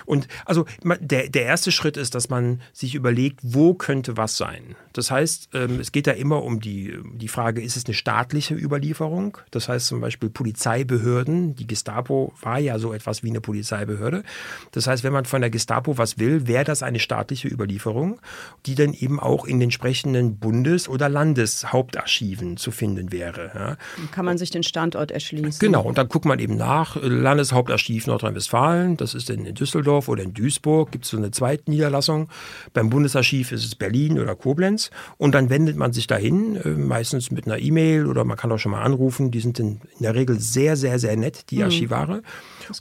[0.05, 0.67] Und also
[1.01, 4.77] der, der erste Schritt ist, dass man sich überlegt, wo könnte was sein.
[4.93, 8.55] Das heißt, ähm, es geht da immer um die, die Frage, ist es eine staatliche
[8.55, 9.39] Überlieferung?
[9.51, 11.57] Das heißt zum Beispiel Polizeibehörden.
[11.57, 14.25] Die Gestapo war ja so etwas wie eine Polizeibehörde.
[14.73, 18.21] Das heißt, wenn man von der Gestapo was will, wäre das eine staatliche Überlieferung,
[18.67, 23.51] die dann eben auch in den entsprechenden Bundes- oder Landeshauptarchiven zu finden wäre.
[23.55, 23.77] Ja.
[24.11, 25.59] Kann man sich den Standort erschließen?
[25.59, 26.97] Genau, und dann guckt man eben nach.
[27.01, 30.09] Landeshauptarchiv Nordrhein-Westfalen, das ist in Düsseldorf.
[30.09, 32.29] Oder in Duisburg gibt es so eine zweite Niederlassung.
[32.73, 34.91] Beim Bundesarchiv ist es Berlin oder Koblenz.
[35.19, 38.59] Und dann wendet man sich dahin, äh, meistens mit einer E-Mail oder man kann auch
[38.59, 39.31] schon mal anrufen.
[39.31, 41.65] Die sind in, der Regel sehr, sehr, sehr nett, die mhm.
[41.65, 42.23] Archivare.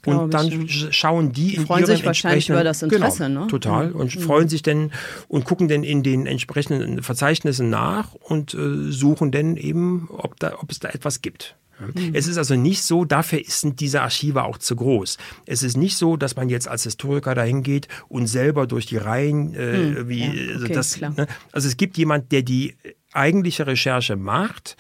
[0.06, 3.48] Und dann schauen die, die in freuen sich wahrscheinlich über das Interesse, genau, ne?
[3.48, 3.90] Total.
[3.90, 3.96] Mhm.
[3.96, 4.22] Und mhm.
[4.22, 4.92] freuen sich dann
[5.28, 10.58] und gucken dann in den entsprechenden Verzeichnissen nach und äh, suchen dann eben, ob, da,
[10.60, 11.56] ob es da etwas gibt.
[11.80, 12.14] Mhm.
[12.14, 15.18] Es ist also nicht so, dafür sind diese Archive auch zu groß.
[15.46, 18.98] Es ist nicht so, dass man jetzt als Historiker dahin geht und selber durch die
[18.98, 20.10] Reihen, äh, mhm.
[20.10, 21.28] wie, ja, also okay, das, ne?
[21.52, 22.76] also es gibt jemand, der die
[23.14, 24.78] eigentliche Recherche macht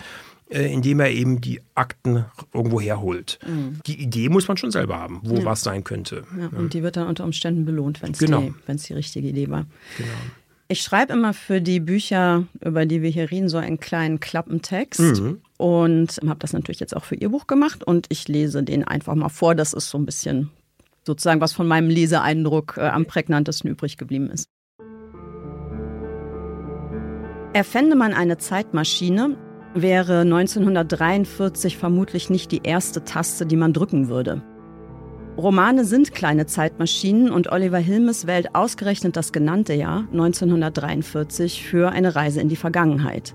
[0.51, 3.39] äh, indem er eben die Akten irgendwo herholt.
[3.47, 3.79] Mhm.
[3.87, 5.45] Die Idee muss man schon selber haben, wo ja.
[5.45, 6.23] was sein könnte.
[6.37, 8.41] Ja, und die wird dann unter Umständen belohnt, wenn es genau.
[8.41, 9.65] die, die richtige Idee war.
[9.97, 10.09] Genau.
[10.71, 15.01] Ich schreibe immer für die Bücher, über die wir hier reden, so einen kleinen Klappentext.
[15.01, 15.41] Mhm.
[15.57, 17.83] Und habe das natürlich jetzt auch für Ihr Buch gemacht.
[17.83, 19.53] Und ich lese den einfach mal vor.
[19.53, 20.49] Das ist so ein bisschen
[21.05, 24.47] sozusagen, was von meinem Leseeindruck äh, am prägnantesten übrig geblieben ist.
[27.51, 29.35] Erfände man eine Zeitmaschine,
[29.73, 34.41] wäre 1943 vermutlich nicht die erste Taste, die man drücken würde.
[35.37, 42.15] Romane sind kleine Zeitmaschinen und Oliver Hilmes wählt ausgerechnet das genannte Jahr 1943 für eine
[42.15, 43.33] Reise in die Vergangenheit.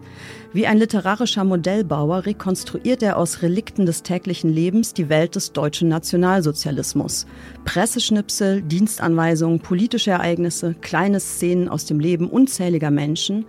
[0.52, 5.88] Wie ein literarischer Modellbauer rekonstruiert er aus Relikten des täglichen Lebens die Welt des deutschen
[5.88, 7.26] Nationalsozialismus.
[7.64, 13.46] Presseschnipsel, Dienstanweisungen, politische Ereignisse, kleine Szenen aus dem Leben unzähliger Menschen.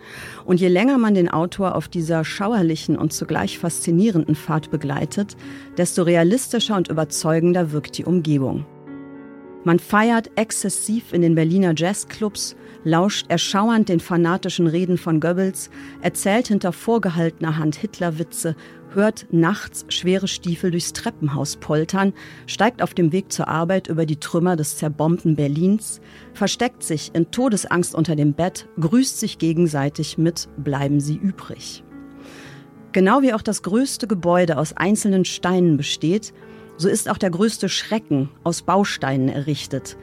[0.48, 5.36] Und je länger man den Autor auf dieser schauerlichen und zugleich faszinierenden Fahrt begleitet,
[5.78, 8.66] desto realistischer und überzeugender wirkt die Umgebung.
[9.66, 15.70] Man feiert exzessiv in den Berliner Jazzclubs, lauscht erschauernd den fanatischen Reden von Goebbels,
[16.02, 18.56] erzählt hinter vorgehaltener Hand Hitlerwitze,
[18.94, 22.14] hört nachts schwere Stiefel durchs Treppenhaus poltern,
[22.46, 26.02] steigt auf dem Weg zur Arbeit über die Trümmer des zerbombten Berlins,
[26.34, 31.84] versteckt sich in Todesangst unter dem Bett, grüßt sich gegenseitig mit Bleiben Sie übrig.
[32.92, 36.34] Genau wie auch das größte Gebäude aus einzelnen Steinen besteht,
[36.78, 39.98] so ist auch der größte Schrecken aus Bausteinen errichtet.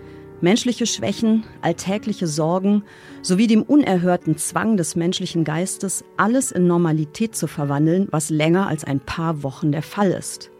[0.45, 2.83] Menschliche Schwächen, alltägliche Sorgen
[3.23, 8.85] sowie dem unerhörten Zwang des menschlichen Geistes, alles in Normalität zu verwandeln, was länger als
[8.85, 10.51] ein paar Wochen der Fall ist.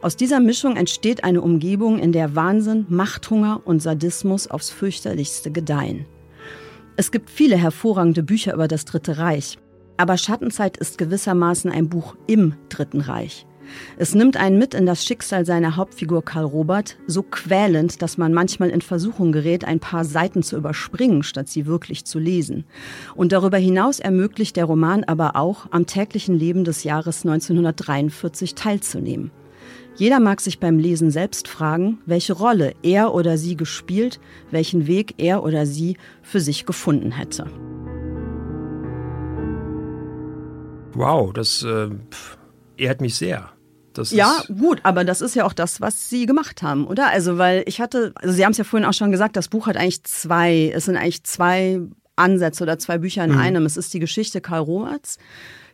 [0.00, 6.06] Aus dieser Mischung entsteht eine Umgebung, in der Wahnsinn, Machthunger und Sadismus aufs fürchterlichste gedeihen.
[6.94, 9.58] Es gibt viele hervorragende Bücher über das Dritte Reich,
[9.96, 13.44] aber Schattenzeit ist gewissermaßen ein Buch im Dritten Reich.
[13.96, 18.32] Es nimmt einen mit in das Schicksal seiner Hauptfigur Karl Robert, so quälend, dass man
[18.32, 22.64] manchmal in Versuchung gerät, ein paar Seiten zu überspringen, statt sie wirklich zu lesen.
[23.14, 29.30] Und darüber hinaus ermöglicht der Roman aber auch, am täglichen Leben des Jahres 1943 teilzunehmen.
[29.96, 35.14] Jeder mag sich beim Lesen selbst fragen, welche Rolle er oder sie gespielt, welchen Weg
[35.16, 37.46] er oder sie für sich gefunden hätte.
[40.92, 41.88] Wow, das äh,
[42.76, 43.55] ehrt mich sehr.
[43.98, 47.08] Das ja, gut, aber das ist ja auch das, was Sie gemacht haben, oder?
[47.08, 49.66] Also, weil ich hatte, also Sie haben es ja vorhin auch schon gesagt, das Buch
[49.66, 51.80] hat eigentlich zwei, es sind eigentlich zwei
[52.16, 53.38] Ansätze oder zwei Bücher in mhm.
[53.38, 53.66] einem.
[53.66, 55.18] Es ist die Geschichte Karl Roberts,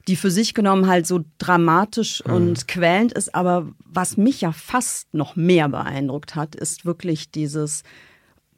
[0.08, 2.34] die für sich genommen halt so dramatisch mhm.
[2.34, 7.82] und quälend ist, aber was mich ja fast noch mehr beeindruckt hat, ist wirklich dieses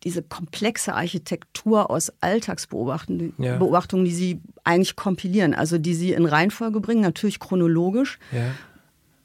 [0.02, 3.56] diese komplexe Architektur aus Alltagsbeobachtungen, ja.
[3.56, 8.18] Beobachtungen, die sie eigentlich kompilieren, also die sie in Reihenfolge bringen, natürlich chronologisch.
[8.30, 8.52] Ja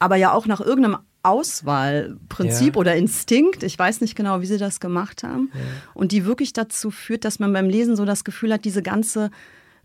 [0.00, 2.80] aber ja auch nach irgendeinem Auswahlprinzip ja.
[2.80, 5.60] oder Instinkt, ich weiß nicht genau, wie sie das gemacht haben, ja.
[5.94, 9.30] und die wirklich dazu führt, dass man beim Lesen so das Gefühl hat, diese ganze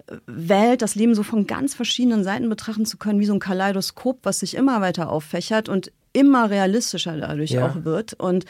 [0.07, 3.39] äh, Welt, das Leben so von ganz verschiedenen Seiten betrachten zu können, wie so ein
[3.39, 7.67] Kaleidoskop, was sich immer weiter auffächert und immer realistischer dadurch ja.
[7.67, 8.13] auch wird.
[8.13, 8.45] Und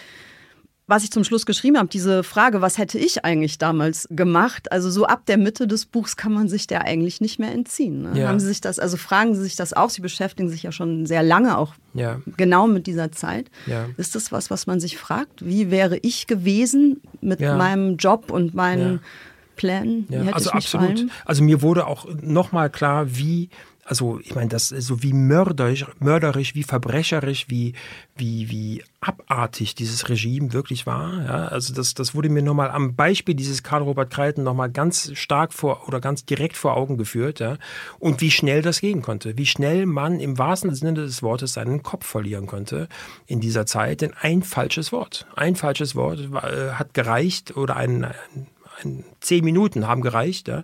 [0.87, 4.71] was ich zum Schluss geschrieben habe, diese Frage, was hätte ich eigentlich damals gemacht?
[4.71, 8.03] Also so ab der Mitte des Buchs kann man sich der eigentlich nicht mehr entziehen.
[8.03, 8.19] Ne?
[8.19, 8.27] Ja.
[8.27, 9.89] Haben Sie sich das, also fragen Sie sich das auch?
[9.89, 12.21] Sie beschäftigen sich ja schon sehr lange auch ja.
[12.37, 13.49] genau mit dieser Zeit.
[13.65, 13.87] Ja.
[13.97, 15.43] Ist das was, was man sich fragt?
[15.43, 18.99] Wie wäre ich gewesen mit meinem Job und meinen
[19.55, 20.07] Plänen?
[20.31, 21.05] also absolut.
[21.25, 23.49] Also mir wurde auch nochmal klar, wie
[23.87, 27.73] also ich meine, das so wie mörderisch, mörderisch, wie verbrecherisch, wie,
[28.17, 31.23] wie, wie abartig dieses Regime wirklich war.
[31.23, 35.11] Ja, also das, das wurde mir nochmal am Beispiel dieses Karl Robert Kreiten nochmal ganz
[35.13, 37.39] stark vor oder ganz direkt vor Augen geführt.
[37.39, 37.57] Ja,
[37.99, 39.37] und wie schnell das gehen konnte.
[39.37, 42.87] Wie schnell man im wahrsten Sinne des Wortes seinen Kopf verlieren konnte
[43.27, 44.01] in dieser Zeit.
[44.01, 48.47] Denn ein falsches Wort, ein falsches Wort äh, hat gereicht oder ein, ein, ein
[49.19, 50.63] zehn Minuten haben gereicht, ja,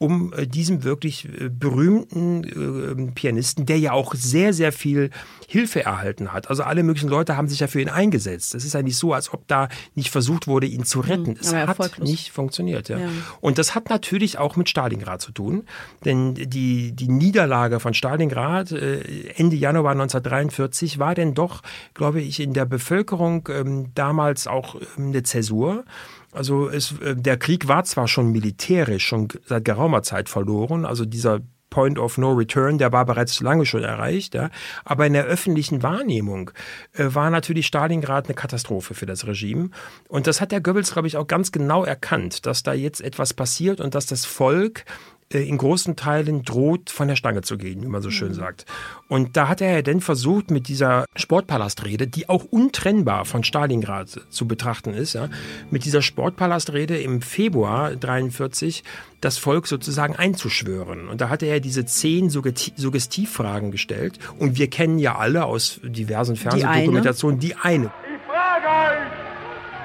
[0.00, 5.10] um äh, diesem wirklich äh, berühmten äh, Pianisten, der ja auch sehr, sehr viel
[5.46, 6.48] Hilfe erhalten hat.
[6.48, 8.54] Also alle möglichen Leute haben sich ja für ihn eingesetzt.
[8.54, 11.32] Es ist ja nicht so, als ob da nicht versucht wurde, ihn zu retten.
[11.32, 12.88] Mhm, es hat nicht funktioniert.
[12.88, 12.98] Ja.
[12.98, 13.08] ja.
[13.42, 15.64] Und das hat natürlich auch mit Stalingrad zu tun.
[16.06, 21.60] Denn die, die Niederlage von Stalingrad Ende Januar 1943 war denn doch,
[21.92, 25.84] glaube ich, in der Bevölkerung ähm, damals auch ähm, eine Zäsur.
[26.32, 31.04] Also es, äh, der Krieg war zwar schon militärisch, schon seit geraumer Zeit verloren, also
[31.04, 34.34] dieser Point of No Return, der war bereits lange schon erreicht.
[34.34, 34.50] Ja.
[34.84, 36.50] Aber in der öffentlichen Wahrnehmung
[36.92, 39.70] äh, war natürlich Stalingrad eine Katastrophe für das Regime.
[40.08, 43.32] Und das hat der Goebbels, glaube ich, auch ganz genau erkannt, dass da jetzt etwas
[43.32, 44.84] passiert und dass das Volk
[45.32, 48.34] in großen Teilen droht, von der Stange zu gehen, wie man so schön mhm.
[48.34, 48.66] sagt.
[49.08, 54.20] Und da hat er ja dann versucht, mit dieser Sportpalastrede, die auch untrennbar von Stalingrad
[54.28, 55.28] zu betrachten ist, ja,
[55.70, 58.82] mit dieser Sportpalastrede im Februar 43
[59.20, 61.08] das Volk sozusagen einzuschwören.
[61.08, 64.18] Und da hatte er diese zehn Suggestivfragen gestellt.
[64.38, 67.86] Und wir kennen ja alle aus diversen Fernsehdokumentationen die eine.
[67.86, 69.10] Ich frage euch,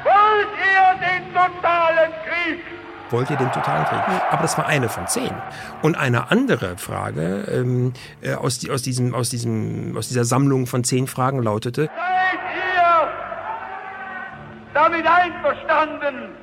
[0.06, 2.35] wollt ihr den totalen Krieg?
[3.10, 4.02] Wollt ihr den totalen Krieg?
[4.32, 5.32] Aber das war eine von zehn.
[5.82, 10.68] Und eine andere Frage ähm, äh, aus, die, aus, diesem, aus, diesem, aus dieser Sammlung
[10.68, 12.64] von zehn Fragen lautete: Seid ihr
[14.74, 16.36] damit einverstanden,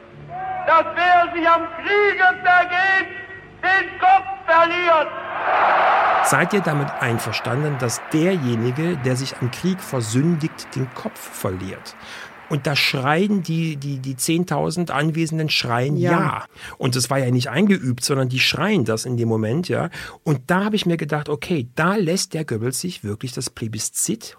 [0.67, 3.23] dass wer sich am Kriege vergeht,
[3.63, 5.09] den Kopf verliert.
[6.25, 11.97] Seid ihr damit einverstanden, dass derjenige, der sich am Krieg versündigt, den Kopf verliert?
[12.53, 16.11] Und da schreien die, die, die 10.000 Anwesenden schreien ja.
[16.11, 16.45] ja.
[16.77, 19.89] Und das war ja nicht eingeübt, sondern die schreien das in dem Moment, ja.
[20.23, 24.37] Und da habe ich mir gedacht, okay, da lässt der Goebbels sich wirklich das Plebiszit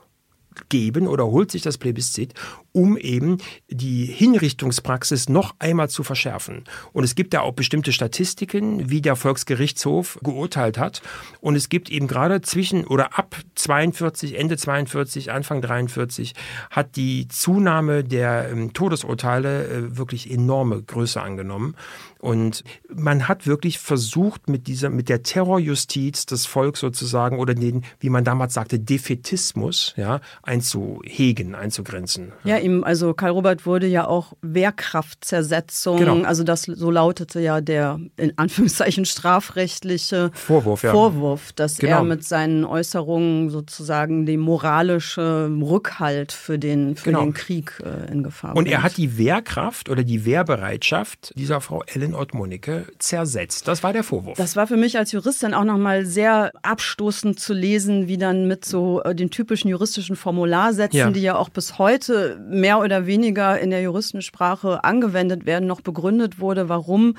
[0.70, 2.36] geben oder holt sich das Plebiszit,
[2.74, 3.38] um eben
[3.70, 6.66] die Hinrichtungspraxis noch einmal zu verschärfen.
[6.92, 11.02] Und es gibt ja auch bestimmte Statistiken, wie der Volksgerichtshof geurteilt hat.
[11.40, 16.34] Und es gibt eben gerade zwischen oder ab 42, Ende 42, Anfang 43
[16.70, 21.76] hat die Zunahme der ähm, Todesurteile äh, wirklich enorme Größe angenommen.
[22.20, 27.84] Und man hat wirklich versucht, mit dieser, mit der Terrorjustiz das Volk sozusagen oder den,
[28.00, 32.32] wie man damals sagte, Defetismus, ja, einzuhegen, einzugrenzen.
[32.46, 36.22] Ja, ihm, also Karl Robert wurde ja auch Wehrkraftzersetzung, genau.
[36.24, 40.92] also das, so lautete ja der, in Anführungszeichen, strafrechtliche Vorwurf, ja.
[40.92, 41.98] Vorwurf dass genau.
[41.98, 47.22] er mit seinen Äußerungen sozusagen den moralischen Rückhalt für den, für genau.
[47.22, 51.84] den Krieg äh, in Gefahr Und er hat die Wehrkraft oder die Wehrbereitschaft dieser Frau
[51.88, 53.68] Ellen in Ottmonike zersetzt.
[53.68, 54.38] Das war der Vorwurf.
[54.38, 58.66] Das war für mich als Juristin auch nochmal sehr abstoßend zu lesen, wie dann mit
[58.66, 61.12] so äh, den typischen juristischen Formularsätzen, ja.
[61.12, 66.40] die ja auch bis heute mehr oder weniger in der Juristensprache angewendet werden, noch begründet
[66.40, 67.16] wurde, warum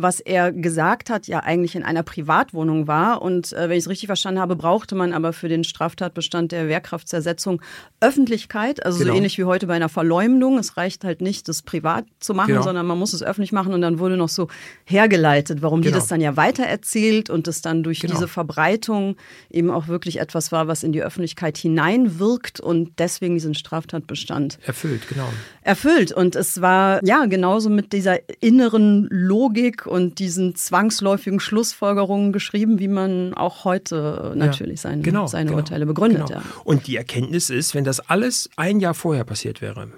[0.00, 3.20] was er gesagt hat, ja eigentlich in einer Privatwohnung war.
[3.20, 6.68] Und äh, wenn ich es richtig verstanden habe, brauchte man aber für den Straftatbestand der
[6.68, 7.60] Wehrkraftzersetzung
[8.00, 9.10] Öffentlichkeit, also genau.
[9.10, 10.58] so ähnlich wie heute bei einer Verleumdung.
[10.58, 12.62] Es reicht halt nicht, das privat zu machen, genau.
[12.62, 13.74] sondern man muss es öffentlich machen.
[13.74, 14.48] Und dann wurde noch so
[14.84, 15.94] hergeleitet, warum genau.
[15.94, 18.14] die das dann ja weitererzählt und es dann durch genau.
[18.14, 19.16] diese Verbreitung
[19.50, 25.08] eben auch wirklich etwas war, was in die Öffentlichkeit hineinwirkt und deswegen diesen Straftatbestand erfüllt,
[25.08, 25.28] genau.
[25.62, 26.12] Erfüllt.
[26.12, 32.88] Und es war ja genauso mit dieser inneren Logik und diesen zwangsläufigen Schlussfolgerungen geschrieben, wie
[32.88, 36.26] man auch heute natürlich seine, genau, seine genau, Urteile begründet.
[36.28, 36.40] Genau.
[36.40, 36.44] Ja.
[36.64, 39.88] Und die Erkenntnis ist, wenn das alles ein Jahr vorher passiert wäre,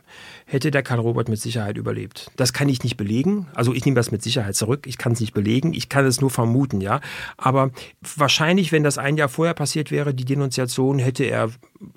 [0.46, 2.30] hätte der Karl Robert mit Sicherheit überlebt.
[2.36, 3.48] Das kann ich nicht belegen.
[3.54, 4.86] Also ich nehme das mit Sicherheit zurück.
[4.86, 5.72] Ich kann es nicht belegen.
[5.74, 7.00] Ich kann es nur vermuten, ja.
[7.36, 7.70] Aber
[8.16, 11.50] wahrscheinlich, wenn das ein Jahr vorher passiert wäre, die Denunziation, hätte er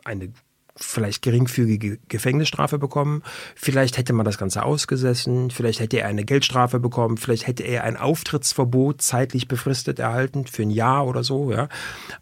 [0.03, 0.31] eine
[0.75, 3.21] vielleicht geringfügige Gefängnisstrafe bekommen,
[3.55, 7.83] vielleicht hätte man das Ganze ausgesessen, vielleicht hätte er eine Geldstrafe bekommen, vielleicht hätte er
[7.83, 11.69] ein Auftrittsverbot zeitlich befristet erhalten für ein Jahr oder so, ja.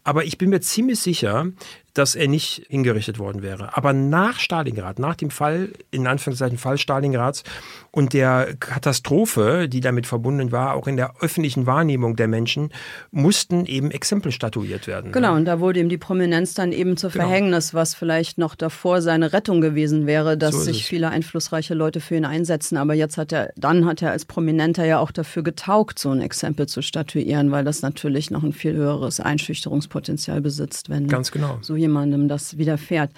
[0.04, 1.46] Aber ich bin mir ziemlich sicher,
[1.94, 3.76] dass er nicht hingerichtet worden wäre.
[3.76, 7.42] Aber nach Stalingrad, nach dem Fall, in Anführungszeichen Fall Stalingrads
[7.90, 12.70] und der Katastrophe, die damit verbunden war, auch in der öffentlichen Wahrnehmung der Menschen,
[13.10, 15.12] mussten eben Exempel statuiert werden.
[15.12, 17.24] Genau, und da wurde ihm die Prominenz dann eben zur genau.
[17.24, 22.00] Verhängnis, was vielleicht noch davor seine Rettung gewesen wäre, dass so sich viele einflussreiche Leute
[22.00, 22.78] für ihn einsetzen.
[22.78, 26.22] Aber jetzt hat er, dann hat er als Prominenter ja auch dafür getaugt, so ein
[26.22, 31.58] Exempel zu statuieren, weil das natürlich noch ein viel höheres Einschüchterungspotenzial besitzt, wenn Ganz genau.
[31.60, 33.12] so jemandem das widerfährt.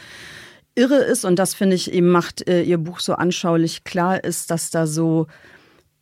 [0.74, 4.50] Irre ist, und das finde ich eben macht äh, Ihr Buch so anschaulich klar, ist,
[4.50, 5.28] dass da so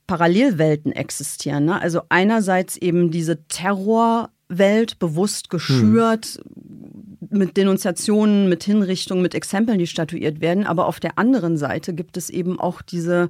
[0.06, 1.66] Parallelwelten existieren.
[1.66, 1.80] Ne?
[1.80, 7.38] Also einerseits eben diese Terrorwelt bewusst geschürt, hm.
[7.38, 10.66] mit Denunziationen, mit Hinrichtungen, mit Exempeln, die statuiert werden.
[10.66, 13.28] Aber auf der anderen Seite gibt es eben auch diese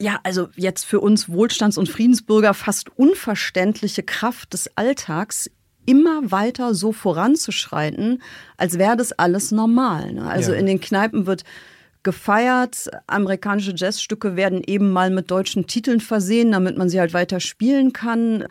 [0.00, 5.50] ja, also jetzt für uns Wohlstands- und Friedensbürger fast unverständliche Kraft des Alltags
[5.86, 8.22] immer weiter so voranzuschreiten,
[8.56, 10.12] als wäre das alles normal.
[10.12, 10.24] Ne?
[10.24, 10.58] Also ja.
[10.58, 11.44] in den Kneipen wird
[12.02, 12.90] gefeiert.
[13.06, 17.92] Amerikanische Jazzstücke werden eben mal mit deutschen Titeln versehen, damit man sie halt weiter spielen
[17.92, 18.46] kann.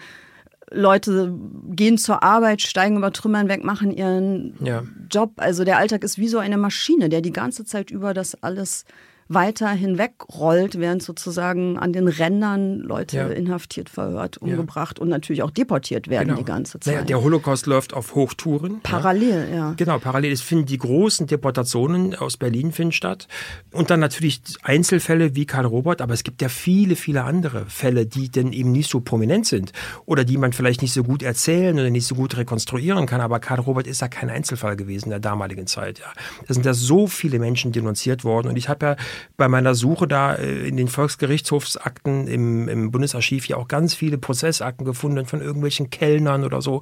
[0.71, 1.33] Leute
[1.69, 4.83] gehen zur Arbeit, steigen über Trümmern weg, machen ihren ja.
[5.09, 5.33] Job.
[5.37, 8.85] Also der Alltag ist wie so eine Maschine, der die ganze Zeit über das alles
[9.33, 13.27] weiter hinwegrollt, während sozusagen an den Rändern Leute ja.
[13.27, 15.03] inhaftiert, verhört, umgebracht ja.
[15.03, 16.39] und natürlich auch deportiert werden genau.
[16.39, 16.93] die ganze Zeit.
[16.93, 18.81] Naja, der Holocaust läuft auf Hochtouren.
[18.81, 19.55] Parallel, ja.
[19.55, 19.73] ja.
[19.77, 20.31] Genau, parallel.
[20.31, 23.27] Es finden die großen Deportationen aus Berlin finden statt.
[23.71, 28.05] Und dann natürlich Einzelfälle wie Karl Robert, aber es gibt ja viele, viele andere Fälle,
[28.05, 29.71] die denn eben nicht so prominent sind
[30.05, 33.21] oder die man vielleicht nicht so gut erzählen oder nicht so gut rekonstruieren kann.
[33.21, 35.99] Aber Karl Robert ist ja kein Einzelfall gewesen in der damaligen Zeit.
[35.99, 36.05] Ja.
[36.47, 38.47] Da sind ja so viele Menschen denunziert worden.
[38.47, 38.95] Und ich habe ja
[39.37, 44.17] bei meiner Suche da äh, in den Volksgerichtshofsakten im, im Bundesarchiv ja auch ganz viele
[44.17, 46.81] Prozessakten gefunden von irgendwelchen Kellnern oder so,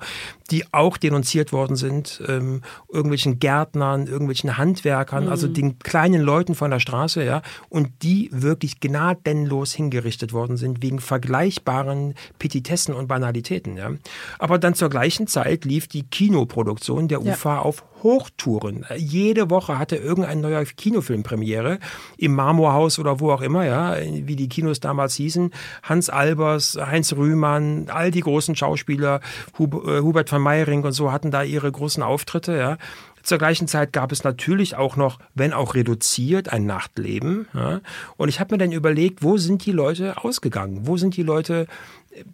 [0.50, 2.62] die auch denunziert worden sind, ähm,
[2.92, 5.32] irgendwelchen Gärtnern, irgendwelchen Handwerkern, also mhm.
[5.32, 10.82] also den kleinen Leuten von der Straße, ja, und die wirklich gnadenlos hingerichtet worden sind
[10.82, 13.92] wegen vergleichbaren Petitessen und Banalitäten, ja.
[14.40, 17.62] Aber dann zur gleichen Zeit lief die Kinoproduktion der UFA ja.
[17.62, 18.86] auf Hochtouren.
[18.96, 21.80] Jede Woche hatte irgendein neuer Kinofilm Premiere
[22.18, 25.52] im Marmorhaus oder wo auch immer, ja, wie die Kinos damals hießen.
[25.84, 29.22] Hans Albers, Heinz Rühmann, all die großen Schauspieler,
[29.60, 29.64] äh,
[30.02, 32.78] Hubert von Meyering und so hatten da ihre großen Auftritte, ja.
[33.24, 37.48] Zur gleichen Zeit gab es natürlich auch noch, wenn auch reduziert, ein Nachtleben.
[37.54, 37.82] Ja?
[38.18, 40.88] Und ich habe mir dann überlegt, wo sind die Leute ausgegangen?
[40.88, 41.68] Wo sind die Leute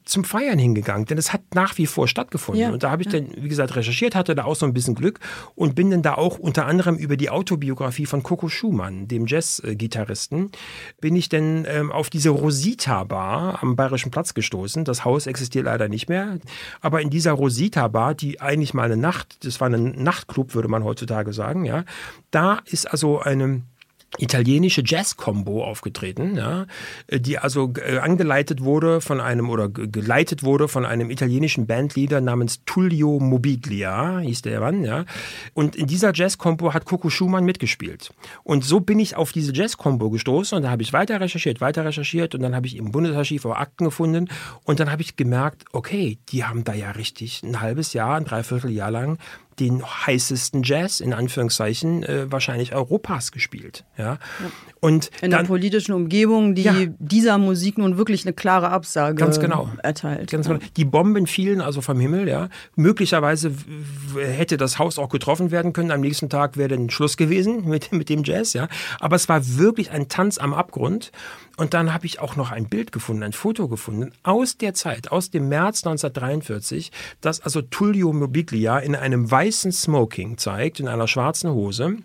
[0.06, 2.62] zum Feiern hingegangen, denn es hat nach wie vor stattgefunden.
[2.62, 3.20] Ja, und da habe ich ja.
[3.20, 5.20] dann, wie gesagt, recherchiert, hatte da auch so ein bisschen Glück
[5.56, 10.52] und bin dann da auch unter anderem über die Autobiografie von Coco Schumann, dem Jazz-Gitarristen,
[11.00, 14.84] bin ich dann ähm, auf diese Rosita Bar am Bayerischen Platz gestoßen.
[14.84, 16.40] Das Haus existiert leider nicht mehr,
[16.82, 20.68] aber in dieser Rosita Bar, die eigentlich mal eine Nacht, das war ein Nachtclub, würde
[20.68, 21.84] man heutzutage sagen, ja,
[22.32, 23.62] da ist also eine
[24.18, 26.66] italienische Jazz-Combo aufgetreten, ja,
[27.12, 32.62] die also äh, angeleitet wurde von einem oder geleitet wurde von einem italienischen Bandleader namens
[32.66, 35.06] Tullio Mobiglia, hieß der Mann, ja.
[35.54, 38.12] Und in dieser Jazz-Combo hat Coco Schumann mitgespielt.
[38.44, 41.86] Und so bin ich auf diese Jazz-Combo gestoßen und da habe ich weiter recherchiert, weiter
[41.86, 44.30] recherchiert und dann habe ich im Bundesarchiv auch Akten gefunden
[44.64, 48.26] und dann habe ich gemerkt, okay, die haben da ja richtig ein halbes Jahr, ein
[48.26, 49.18] Dreivierteljahr lang
[49.60, 53.86] den heißesten Jazz, in Anführungszeichen, äh, wahrscheinlich Europas gespielt.
[53.98, 54.04] Ja?
[54.14, 54.20] ja.
[54.80, 56.74] Und in dann, der politischen Umgebung, die ja.
[57.00, 59.70] dieser Musik nun wirklich eine klare Absage ganz genau.
[59.82, 60.30] erteilt.
[60.30, 60.60] Ganz genau.
[60.76, 62.28] Die Bomben fielen also vom Himmel.
[62.28, 62.50] Ja.
[62.76, 63.52] Möglicherweise
[64.18, 65.92] hätte das Haus auch getroffen werden können.
[65.92, 68.54] Am nächsten Tag wäre dann Schluss gewesen mit, mit dem Jazz.
[68.54, 68.68] Ja.
[69.00, 71.12] Aber es war wirklich ein Tanz am Abgrund.
[71.58, 75.12] Und dann habe ich auch noch ein Bild gefunden, ein Foto gefunden aus der Zeit,
[75.12, 81.08] aus dem März 1943, das also Tullio Mobiglia in einem weißen Smoking zeigt, in einer
[81.08, 81.98] schwarzen Hose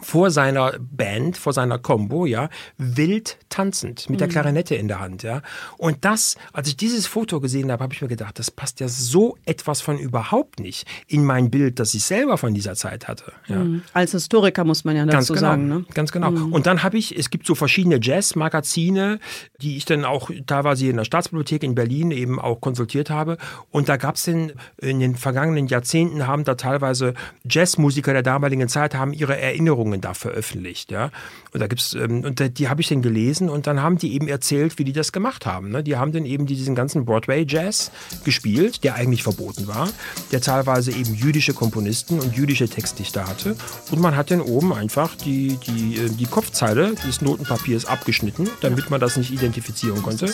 [0.00, 4.32] vor seiner Band, vor seiner Combo, ja, wild tanzend mit der mhm.
[4.32, 5.42] Klarinette in der Hand, ja.
[5.76, 8.88] Und das, als ich dieses Foto gesehen habe, habe ich mir gedacht, das passt ja
[8.88, 13.32] so etwas von überhaupt nicht in mein Bild, das ich selber von dieser Zeit hatte.
[13.48, 13.56] Ja.
[13.56, 13.82] Mhm.
[13.92, 15.84] Als Historiker muss man ja dazu ganz genau, sagen, ne?
[15.92, 16.30] Ganz genau.
[16.30, 16.52] Mhm.
[16.52, 19.18] Und dann habe ich, es gibt so verschiedene Jazz-Magazine,
[19.60, 23.36] die ich dann auch teilweise in der Staatsbibliothek in Berlin eben auch konsultiert habe.
[23.70, 27.14] Und da gab es in, in den vergangenen Jahrzehnten haben da teilweise
[27.48, 30.90] Jazzmusiker der damaligen Zeit haben ihre Erinnerungen Erzählungen da veröffentlicht.
[30.90, 31.10] Ja?
[31.52, 34.28] Und da gibt's, ähm, und die habe ich dann gelesen und dann haben die eben
[34.28, 35.70] erzählt, wie die das gemacht haben.
[35.70, 35.82] Ne?
[35.82, 37.90] Die haben dann eben diesen ganzen Broadway-Jazz
[38.24, 39.88] gespielt, der eigentlich verboten war,
[40.32, 43.56] der teilweise eben jüdische Komponisten und jüdische Textdichter hatte.
[43.90, 48.90] Und man hat dann oben einfach die, die, äh, die Kopfzeile des Notenpapiers abgeschnitten, damit
[48.90, 50.32] man das nicht identifizieren konnte.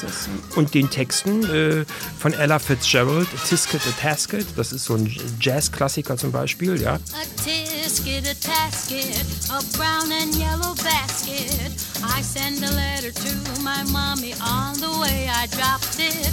[0.54, 1.84] Und den Texten äh,
[2.18, 5.10] von Ella Fitzgerald, Tisket a Tasket, das ist so ein
[5.40, 6.94] Jazz-Klassiker zum Beispiel, ja.
[6.94, 6.98] A
[7.42, 10.74] tisket, a tasket, a brown and yellow
[11.06, 11.72] basket.
[12.02, 16.32] I send a letter to my mommy on the way I dropped it.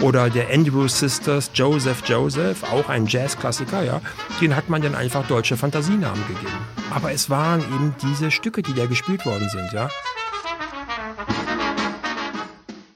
[0.00, 4.00] Oder der Andrew Sisters, Joseph Joseph, auch ein Jazzklassiker, ja.
[4.40, 6.58] Den hat man dann einfach deutsche Fantasienamen gegeben.
[6.90, 9.88] Aber es waren eben diese Stücke, die da gespielt worden sind, ja.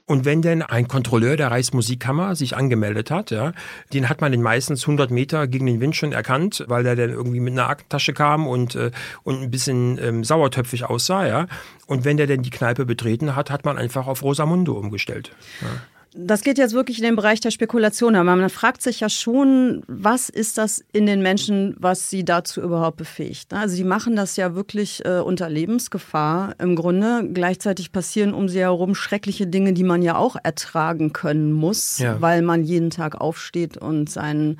[0.07, 3.51] Und wenn denn ein Kontrolleur der Reichsmusikkammer sich angemeldet hat, ja,
[3.93, 7.09] den hat man den meistens 100 Meter gegen den Wind schon erkannt, weil der dann
[7.09, 8.91] irgendwie mit einer Aktentasche kam und, äh,
[9.23, 11.47] und ein bisschen ähm, sauertöpfig aussah, ja.
[11.87, 15.31] Und wenn der denn die Kneipe betreten hat, hat man einfach auf Rosamundo umgestellt.
[15.61, 15.67] Ja
[16.13, 19.83] das geht jetzt wirklich in den Bereich der Spekulation, aber man fragt sich ja schon,
[19.87, 23.53] was ist das in den Menschen, was sie dazu überhaupt befähigt?
[23.53, 27.27] Also die machen das ja wirklich äh, unter Lebensgefahr im Grunde.
[27.31, 32.19] Gleichzeitig passieren um sie herum schreckliche Dinge, die man ja auch ertragen können muss, ja.
[32.21, 34.59] weil man jeden Tag aufsteht und seinen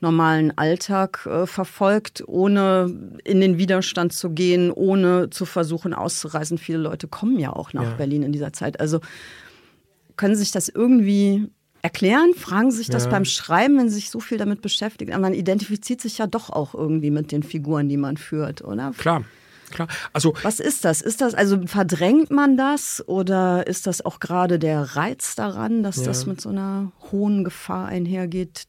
[0.00, 2.94] normalen Alltag äh, verfolgt, ohne
[3.24, 6.58] in den Widerstand zu gehen, ohne zu versuchen auszureisen.
[6.58, 7.94] Viele Leute kommen ja auch nach ja.
[7.96, 8.78] Berlin in dieser Zeit.
[8.78, 9.00] Also
[10.16, 11.48] können Sie sich das irgendwie
[11.82, 12.32] erklären?
[12.34, 13.10] Fragen Sie sich das ja.
[13.10, 15.12] beim Schreiben, wenn Sie sich so viel damit beschäftigen?
[15.12, 18.92] Aber man identifiziert sich ja doch auch irgendwie mit den Figuren, die man führt, oder?
[18.96, 19.24] Klar.
[19.70, 19.88] Klar.
[20.12, 21.00] Also, Was ist das?
[21.00, 25.96] Ist das, also verdrängt man das oder ist das auch gerade der Reiz daran, dass
[25.96, 26.04] ja.
[26.04, 28.64] das mit so einer hohen Gefahr einhergeht,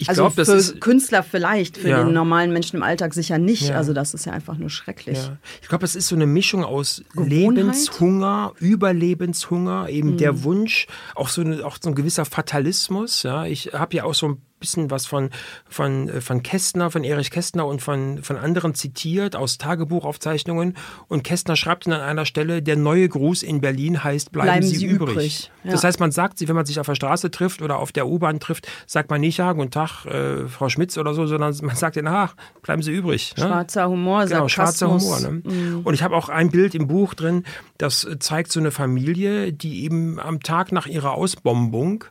[0.00, 2.02] ich also glaub, für Künstler vielleicht, für ja.
[2.02, 3.68] den normalen Menschen im Alltag sicher nicht.
[3.68, 3.76] Ja.
[3.76, 5.18] Also das ist ja einfach nur schrecklich.
[5.18, 5.36] Ja.
[5.62, 10.16] Ich glaube, es ist so eine Mischung aus Lebenshunger, Überlebenshunger, eben mhm.
[10.16, 13.22] der Wunsch, auch so, eine, auch so ein gewisser Fatalismus.
[13.22, 15.30] Ja, ich habe ja auch so ein bisschen was von,
[15.68, 20.76] von, äh, von Kästner, von Erich Kästner und von, von anderen zitiert aus Tagebuchaufzeichnungen.
[21.08, 24.66] Und Kästner schreibt dann an einer Stelle, der neue Gruß in Berlin heißt, bleiben, bleiben
[24.66, 25.10] Sie, Sie, übrig.
[25.10, 25.50] übrig.
[25.64, 25.72] Ja.
[25.72, 28.06] Das heißt, man sagt sie, wenn man sich auf der Straße trifft oder auf der
[28.06, 31.76] U-Bahn trifft, sagt man nicht, ja, guten Tag, äh, Frau Schmitz oder so, sondern man
[31.76, 33.34] sagt ihnen, ach, bleiben Sie übrig.
[33.36, 33.44] Ne?
[33.44, 35.20] Schwarzer Humor, Genau, schwarzer Humor.
[35.20, 35.42] Ne?
[35.44, 35.80] Mhm.
[35.84, 37.44] Und ich habe auch ein Bild im Buch drin,
[37.78, 42.04] das zeigt so eine Familie, die eben am Tag nach ihrer Ausbombung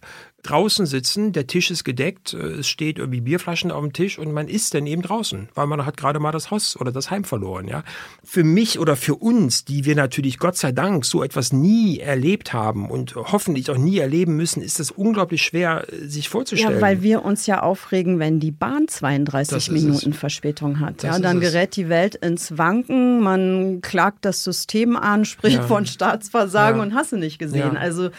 [0.44, 4.32] draußen sitzen, der Tisch ist gedeckt, äh, es steht irgendwie Bierflaschen auf dem Tisch und
[4.32, 7.24] man ist dann eben draußen, weil man hat gerade mal das Haus oder das Heim
[7.24, 7.68] verloren.
[7.68, 7.84] Ja?
[8.24, 12.54] Für mich oder für uns, die wir natürlich Gott sei Dank so etwas nie erlebt
[12.54, 16.76] haben und hoffentlich auch nie erleben müssen, ist es unglaublich schwer, äh, sich vorzustellen.
[16.76, 20.18] Ja, weil wir uns ja aufregen, wenn die Bahn 32 Minuten es.
[20.18, 21.04] Verspätung hat.
[21.04, 25.64] ja, dann gerät die Welt ins Wanken, man klagt das System an, spricht ja.
[25.64, 26.84] von Staatsversagen ja.
[26.84, 27.74] und hasse nicht gesehen.
[27.74, 27.80] Ja.
[27.80, 28.10] Also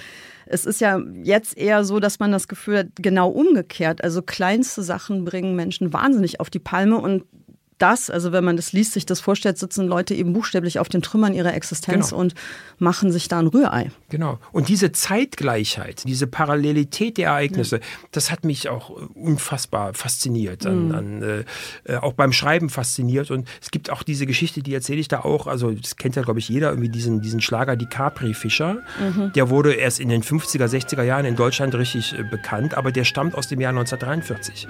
[0.51, 4.03] es ist ja jetzt eher so, dass man das Gefühl hat, genau umgekehrt.
[4.03, 7.25] Also kleinste Sachen bringen Menschen wahnsinnig auf die Palme und
[7.81, 11.03] das, also wenn man das liest, sich das vorstellt, sitzen Leute eben buchstäblich auf den
[11.03, 12.21] Trümmern ihrer Existenz genau.
[12.21, 12.35] und
[12.79, 13.91] machen sich da ein Rührei.
[14.09, 14.39] Genau.
[14.53, 17.83] Und diese Zeitgleichheit, diese Parallelität der Ereignisse, ja.
[18.13, 20.95] das hat mich auch unfassbar fasziniert, mhm.
[20.95, 21.45] an, äh,
[21.85, 23.31] äh, auch beim Schreiben fasziniert.
[23.31, 26.23] Und es gibt auch diese Geschichte, die erzähle ich da auch, also das kennt ja,
[26.23, 28.79] glaube ich, jeder, irgendwie diesen, diesen Schlager Die Capri-Fischer.
[29.01, 29.33] Mhm.
[29.35, 33.05] Der wurde erst in den 50er, 60er Jahren in Deutschland richtig äh, bekannt, aber der
[33.05, 34.69] stammt aus dem Jahr 1943.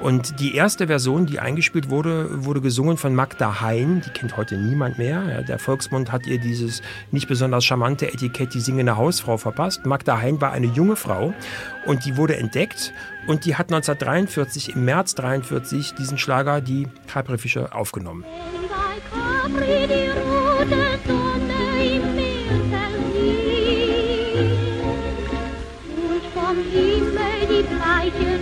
[0.00, 4.02] Und die erste Version, die eingespielt wurde, wurde gesungen von Magda Hein.
[4.04, 5.42] Die kennt heute niemand mehr.
[5.42, 6.82] Der Volksmund hat ihr dieses
[7.12, 9.86] nicht besonders charmante Etikett, die singende Hausfrau, verpasst.
[9.86, 11.32] Magda Hein war eine junge Frau
[11.86, 12.92] und die wurde entdeckt
[13.28, 18.24] und die hat 1943, im März 1943, diesen Schlager, die Capri-Fische, aufgenommen.
[18.24, 19.50] Und
[26.34, 28.39] vom Himmel die bleiche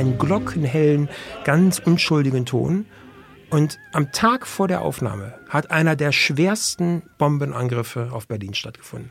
[0.00, 1.08] einen glockenhellen,
[1.44, 2.86] ganz unschuldigen Ton.
[3.50, 9.10] Und am Tag vor der Aufnahme hat einer der schwersten Bombenangriffe auf Berlin stattgefunden.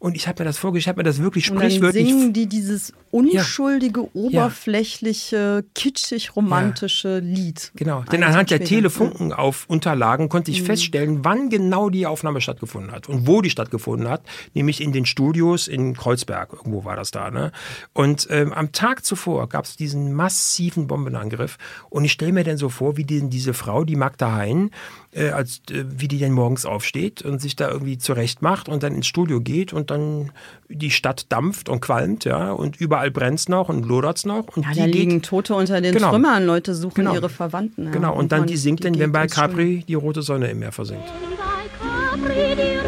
[0.00, 2.06] Und ich habe mir das vorgestellt, ich habe mir das wirklich sprichwörtlich.
[2.06, 4.08] Und dann singen die dieses unschuldige, ja.
[4.14, 7.18] oberflächliche, kitschig romantische ja.
[7.18, 7.70] Lied.
[7.74, 10.66] Genau, denn anhand der Telefunken auf Unterlagen konnte ich mhm.
[10.66, 14.22] feststellen, wann genau die Aufnahme stattgefunden hat und wo die stattgefunden hat,
[14.54, 17.30] nämlich in den Studios in Kreuzberg, irgendwo war das da.
[17.30, 17.52] Ne?
[17.92, 21.58] Und ähm, am Tag zuvor gab es diesen massiven Bombenangriff
[21.90, 24.70] und ich stelle mir dann so vor, wie die, diese Frau, die Magda Hein,
[25.12, 28.82] äh, als, äh, wie die denn morgens aufsteht und sich da irgendwie zurecht macht und
[28.82, 30.30] dann ins Studio geht und dann
[30.68, 34.56] die Stadt dampft und qualmt, ja, und überall brennt es noch und lodert es noch.
[34.56, 37.86] Und ja, da liegen geht, Tote unter den genau, Trümmern, Leute suchen genau, ihre Verwandten.
[37.86, 40.60] Ja, genau, und, und dann die singt dann, wenn bei Capri die rote Sonne im
[40.60, 41.04] Meer versinkt.
[41.06, 42.79] Wenn bei Capri die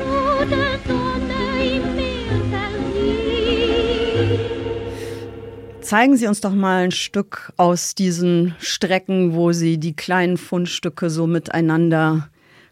[5.82, 11.10] Zeigen Sie uns doch mal ein Stück aus diesen Strecken, wo Sie die kleinen Fundstücke
[11.10, 12.28] so miteinander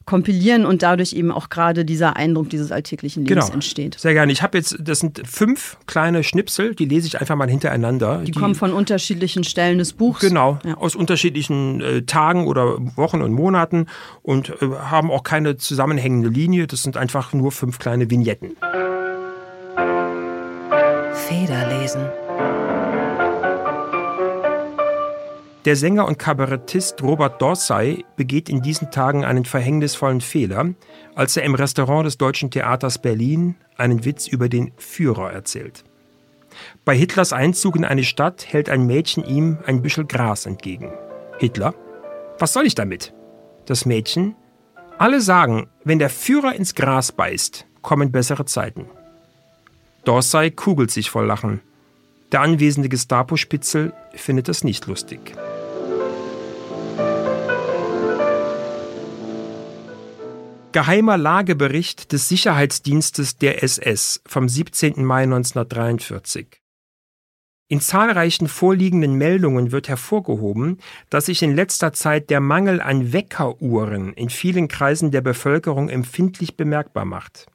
[0.06, 3.54] kompilieren und dadurch eben auch gerade dieser Eindruck dieses alltäglichen Lebens genau.
[3.54, 3.96] entsteht.
[3.98, 4.32] Sehr gerne.
[4.32, 8.18] Ich habe jetzt, das sind fünf kleine Schnipsel, die lese ich einfach mal hintereinander.
[8.18, 10.20] Die, die kommen von unterschiedlichen Stellen des Buchs.
[10.20, 10.76] Genau, ja.
[10.78, 13.86] aus unterschiedlichen äh, Tagen oder Wochen und Monaten
[14.22, 16.66] und äh, haben auch keine zusammenhängende Linie.
[16.66, 18.56] Das sind einfach nur fünf kleine Vignetten.
[25.66, 30.70] Der Sänger und Kabarettist Robert Dorsey begeht in diesen Tagen einen verhängnisvollen Fehler,
[31.14, 35.84] als er im Restaurant des Deutschen Theaters Berlin einen Witz über den Führer erzählt.
[36.86, 40.92] Bei Hitlers Einzug in eine Stadt hält ein Mädchen ihm ein Büschel Gras entgegen.
[41.38, 41.74] Hitler?
[42.38, 43.12] Was soll ich damit?
[43.66, 44.36] Das Mädchen?
[44.96, 48.86] Alle sagen, wenn der Führer ins Gras beißt, kommen bessere Zeiten.
[50.04, 51.60] Dorsey kugelt sich vor Lachen.
[52.32, 55.34] Der anwesende Gestapo-Spitzel findet das nicht lustig.
[60.72, 65.04] Geheimer Lagebericht des Sicherheitsdienstes der SS vom 17.
[65.04, 66.62] Mai 1943.
[67.66, 74.12] In zahlreichen vorliegenden Meldungen wird hervorgehoben, dass sich in letzter Zeit der Mangel an Weckeruhren
[74.12, 77.46] in vielen Kreisen der Bevölkerung empfindlich bemerkbar macht.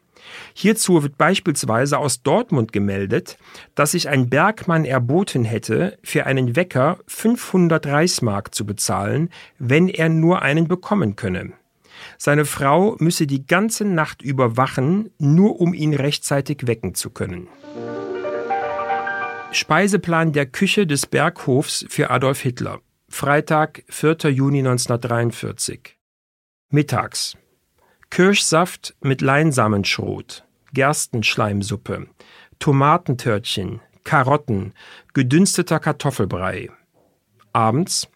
[0.54, 3.38] Hierzu wird beispielsweise aus Dortmund gemeldet,
[3.76, 10.10] dass sich ein Bergmann erboten hätte, für einen Wecker 500 Reichsmark zu bezahlen, wenn er
[10.10, 11.54] nur einen bekommen könne.
[12.18, 17.48] Seine Frau müsse die ganze Nacht überwachen, nur um ihn rechtzeitig wecken zu können.
[19.52, 22.80] Speiseplan der Küche des Berghofs für Adolf Hitler.
[23.08, 24.32] Freitag, 4.
[24.32, 25.98] Juni 1943.
[26.70, 27.38] Mittags.
[28.10, 32.08] Kirschsaft mit Leinsamenschrot, Gerstenschleimsuppe,
[32.60, 34.74] Tomatentörtchen, Karotten,
[35.14, 36.70] gedünsteter Kartoffelbrei.
[37.54, 38.10] Abends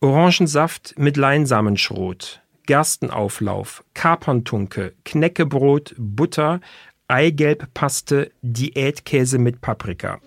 [0.00, 6.60] Orangensaft mit Leinsamenschrot, Gerstenauflauf, Kaperntunke, Knäckebrot, Butter,
[7.08, 10.20] Eigelbpaste, Diätkäse mit Paprika.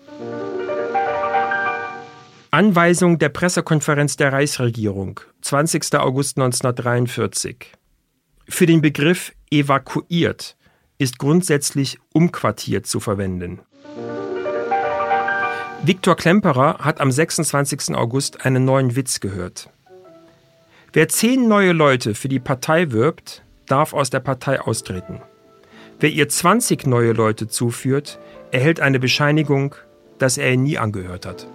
[2.50, 5.94] Anweisung der Pressekonferenz der Reichsregierung, 20.
[5.96, 7.72] August 1943.
[8.48, 10.56] Für den Begriff evakuiert
[10.98, 13.60] ist grundsätzlich umquartiert zu verwenden.
[15.82, 17.94] Viktor Klemperer hat am 26.
[17.94, 19.70] August einen neuen Witz gehört.
[20.92, 25.20] Wer zehn neue Leute für die Partei wirbt, darf aus der Partei austreten.
[25.98, 28.18] Wer ihr 20 neue Leute zuführt,
[28.50, 29.74] erhält eine Bescheinigung,
[30.18, 31.46] dass er ihn nie angehört hat.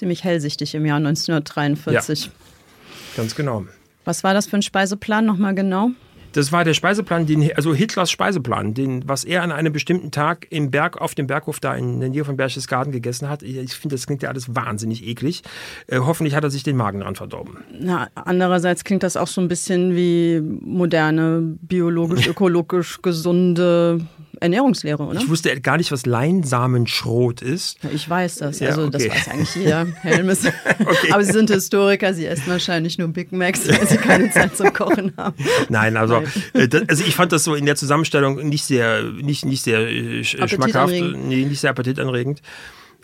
[0.00, 2.24] Ziemlich hellsichtig im Jahr 1943.
[2.24, 2.30] Ja,
[3.16, 3.66] ganz genau.
[4.06, 5.90] Was war das für ein Speiseplan nochmal genau?
[6.32, 10.46] Das war der Speiseplan, den, also Hitlers Speiseplan, den, was er an einem bestimmten Tag
[10.50, 13.42] im Berg, auf dem Berghof da in der Nähe von Berchtesgaden gegessen hat.
[13.42, 15.42] Ich, finde, das klingt ja alles wahnsinnig eklig.
[15.86, 17.58] Äh, hoffentlich hat er sich den Magen dran verdorben.
[17.78, 24.00] Na, andererseits klingt das auch so ein bisschen wie moderne, biologisch, ökologisch gesunde
[24.40, 25.20] Ernährungslehre, oder?
[25.20, 27.82] Ich wusste gar nicht, was Leinsamenschrot ist.
[27.82, 28.62] Ja, ich weiß das.
[28.62, 29.08] Also okay.
[29.08, 29.86] das weiß eigentlich jeder.
[30.00, 30.46] Helmes.
[30.46, 31.12] okay.
[31.12, 34.72] Aber Sie sind Historiker, Sie essen wahrscheinlich nur Big Macs, weil Sie keine Zeit zum
[34.72, 35.36] Kochen haben.
[35.68, 36.22] Nein, also,
[36.54, 36.70] Nein.
[36.72, 40.24] Äh, also ich fand das so in der Zusammenstellung nicht sehr, nicht, nicht sehr äh,
[40.24, 42.40] schmackhaft, nee, nicht sehr appetitanregend.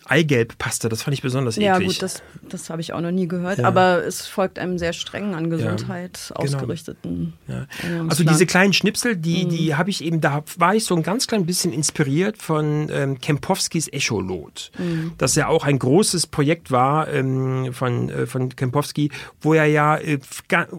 [0.08, 1.66] Eigelbpaste, das fand ich besonders eklig.
[1.66, 3.58] Ja, gut, das, das habe ich auch noch nie gehört.
[3.58, 3.64] Ja.
[3.64, 6.56] Aber es folgt einem sehr strengen an Gesundheit ja, genau.
[6.56, 7.32] ausgerichteten.
[7.48, 7.66] Ja.
[8.08, 9.48] Also diese kleinen Schnipsel, die, mhm.
[9.50, 13.20] die habe ich eben, da war ich so ein ganz klein bisschen inspiriert von ähm,
[13.20, 14.70] Kempowskis Echolot.
[14.78, 15.12] Mhm.
[15.18, 19.96] Das ja auch ein großes Projekt war ähm, von, äh, von Kempowski, wo er ja
[19.96, 20.18] äh,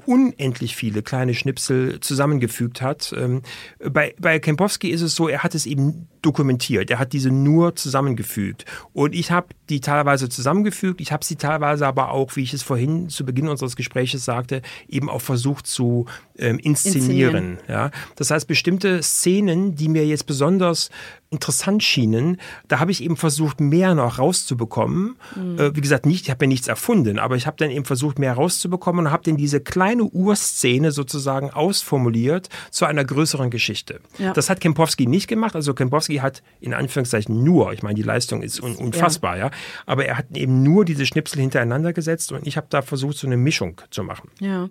[0.06, 3.14] unendlich viele kleine Schnipsel zusammengefügt hat.
[3.18, 3.42] Ähm,
[3.80, 6.92] bei, bei Kempowski ist es so, er hat es eben dokumentiert.
[6.92, 8.66] Er hat diese nur zusammengefügt.
[8.94, 11.01] Und ich habe die teilweise zusammengefügt.
[11.01, 14.61] Ich habe sie teilweise aber auch, wie ich es vorhin zu Beginn unseres Gespräches sagte,
[14.88, 16.05] eben auch versucht zu
[16.38, 17.53] ähm, inszenieren.
[17.53, 17.57] inszenieren.
[17.68, 17.91] Ja?
[18.15, 20.89] Das heißt, bestimmte Szenen, die mir jetzt besonders
[21.30, 25.18] interessant schienen, da habe ich eben versucht, mehr noch rauszubekommen.
[25.36, 25.60] Mhm.
[25.60, 28.20] Äh, wie gesagt, nicht, ich habe ja nichts erfunden, aber ich habe dann eben versucht,
[28.20, 34.00] mehr rauszubekommen und habe dann diese kleine Urszene sozusagen ausformuliert zu einer größeren Geschichte.
[34.18, 34.34] Ja.
[34.34, 35.56] Das hat Kempowski nicht gemacht.
[35.56, 39.46] Also Kempowski hat in Anführungszeichen nur, ich meine, die Leistung ist un unfassbar, ja.
[39.46, 39.52] ja,
[39.86, 43.28] aber er hat eben nur diese Schnipsel hintereinander gesetzt und ich habe da versucht, so
[43.28, 44.30] eine Mischung zu machen.
[44.40, 44.70] Ja.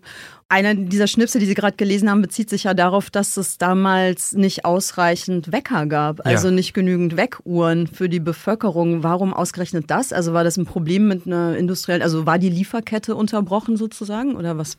[0.49, 4.33] Einer dieser Schnipsel, die Sie gerade gelesen haben, bezieht sich ja darauf, dass es damals
[4.33, 6.55] nicht ausreichend Wecker gab, also ja.
[6.55, 9.03] nicht genügend Weckuhren für die Bevölkerung.
[9.03, 10.13] Warum ausgerechnet das?
[10.13, 14.57] Also war das ein Problem mit einer industriellen, also war die Lieferkette unterbrochen sozusagen oder
[14.57, 14.77] was?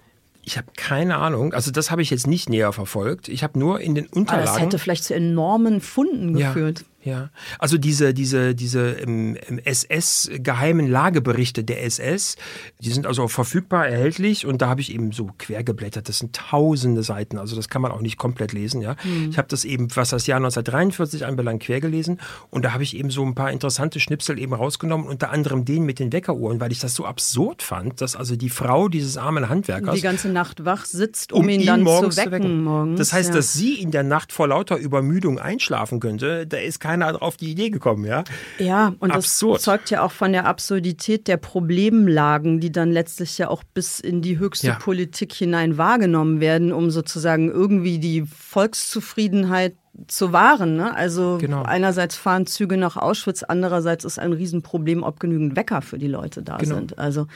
[0.47, 1.53] Ich habe keine Ahnung.
[1.53, 3.27] Also das habe ich jetzt nicht näher verfolgt.
[3.27, 4.47] Ich habe nur in den Unterlagen.
[4.47, 6.79] Aber das hätte vielleicht zu enormen Funden geführt.
[6.79, 6.85] Ja.
[7.07, 12.35] Ja, also diese, diese, diese ähm, SS-geheimen Lageberichte der SS,
[12.81, 16.09] die sind also auch verfügbar, erhältlich und da habe ich eben so quer geblättert.
[16.09, 18.81] Das sind tausende Seiten, also das kann man auch nicht komplett lesen.
[18.81, 19.29] Ja, mhm.
[19.29, 22.93] ich habe das eben, was das Jahr 1943 anbelangt, quer gelesen und da habe ich
[22.97, 26.73] eben so ein paar interessante Schnipsel eben rausgenommen, unter anderem den mit den Weckeruhren, weil
[26.73, 30.65] ich das so absurd fand, dass also die Frau dieses armen Handwerkers die ganze Nacht
[30.65, 32.11] wach sitzt, um, um ihn, ihn dann zu wecken.
[32.11, 32.63] Zu wecken.
[32.65, 33.35] Morgens, das heißt, ja.
[33.35, 37.37] dass sie in der Nacht vor lauter Übermüdung einschlafen könnte, da ist kein keiner auf
[37.37, 38.23] die Idee gekommen, ja?
[38.59, 39.57] Ja, und Absurd.
[39.57, 43.99] das zeugt ja auch von der Absurdität der Problemlagen, die dann letztlich ja auch bis
[43.99, 44.75] in die höchste ja.
[44.75, 49.75] Politik hinein wahrgenommen werden, um sozusagen irgendwie die Volkszufriedenheit
[50.07, 50.75] zu wahren.
[50.75, 50.95] Ne?
[50.95, 51.63] Also genau.
[51.63, 56.43] einerseits fahren Züge nach Auschwitz, andererseits ist ein Riesenproblem, ob genügend Wecker für die Leute
[56.43, 56.75] da genau.
[56.75, 56.99] sind.
[56.99, 57.27] Also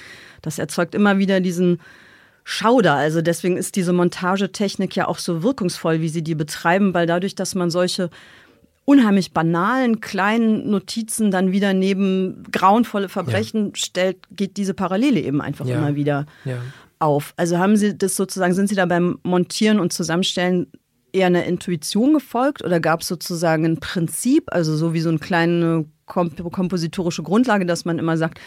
[0.41, 1.79] das erzeugt immer wieder diesen
[2.43, 2.95] Schauder.
[2.95, 7.35] Also deswegen ist diese Montagetechnik ja auch so wirkungsvoll, wie sie die betreiben, weil dadurch,
[7.35, 8.09] dass man solche
[8.91, 13.71] unheimlich banalen kleinen Notizen dann wieder neben grauenvolle Verbrechen ja.
[13.75, 15.77] stellt, geht diese Parallele eben einfach ja.
[15.77, 16.57] immer wieder ja.
[16.99, 17.33] auf.
[17.37, 20.67] Also haben Sie das sozusagen, sind Sie da beim Montieren und Zusammenstellen
[21.13, 25.19] eher einer Intuition gefolgt oder gab es sozusagen ein Prinzip, also so wie so eine
[25.19, 28.41] kleine kompositorische Grundlage, dass man immer sagt,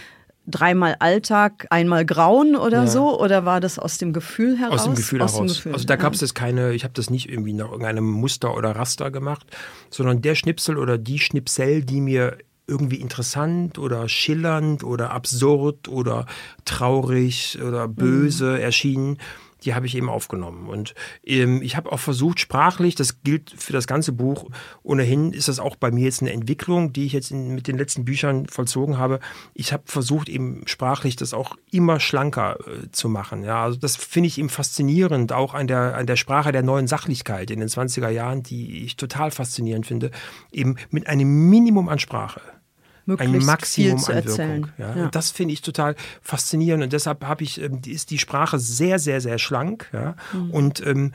[0.47, 2.87] dreimal Alltag, einmal Grauen oder ja.
[2.87, 3.21] so?
[3.21, 4.81] Oder war das aus dem Gefühl heraus?
[4.81, 5.47] Aus dem Gefühl aus heraus.
[5.47, 5.73] Dem Gefühl.
[5.73, 8.77] Also da gab es jetzt keine, ich habe das nicht irgendwie nach irgendeinem Muster oder
[8.77, 9.47] Raster gemacht,
[9.91, 16.27] sondern der Schnipsel oder die Schnipsel, die mir irgendwie interessant oder schillernd oder absurd oder
[16.65, 18.61] traurig oder böse mhm.
[18.61, 19.19] erschienen,
[19.65, 20.69] die habe ich eben aufgenommen.
[20.69, 20.95] Und
[21.25, 24.51] ähm, ich habe auch versucht, sprachlich, das gilt für das ganze Buch,
[24.83, 27.79] ohnehin ist das auch bei mir jetzt eine Entwicklung, die ich jetzt in, mit den
[27.79, 29.21] letzten Büchern vollzogen habe.
[29.55, 33.43] Ich habe versucht, eben sprachlich das auch immer schlanker äh, zu machen.
[33.43, 36.87] Ja, also das finde ich eben faszinierend, auch an der, an der Sprache der neuen
[36.87, 40.11] Sachlichkeit in den 20er Jahren, die ich total faszinierend finde,
[40.53, 42.41] eben mit einem Minimum an Sprache
[43.07, 44.73] Möglichst ein Maximum viel zu erzählen.
[44.79, 44.97] Ja.
[44.97, 45.05] Ja.
[45.05, 48.99] Und das finde ich total faszinierend und deshalb habe ich ähm, ist die Sprache sehr
[48.99, 50.15] sehr sehr schlank ja?
[50.33, 50.51] Mhm.
[50.51, 51.13] und ähm,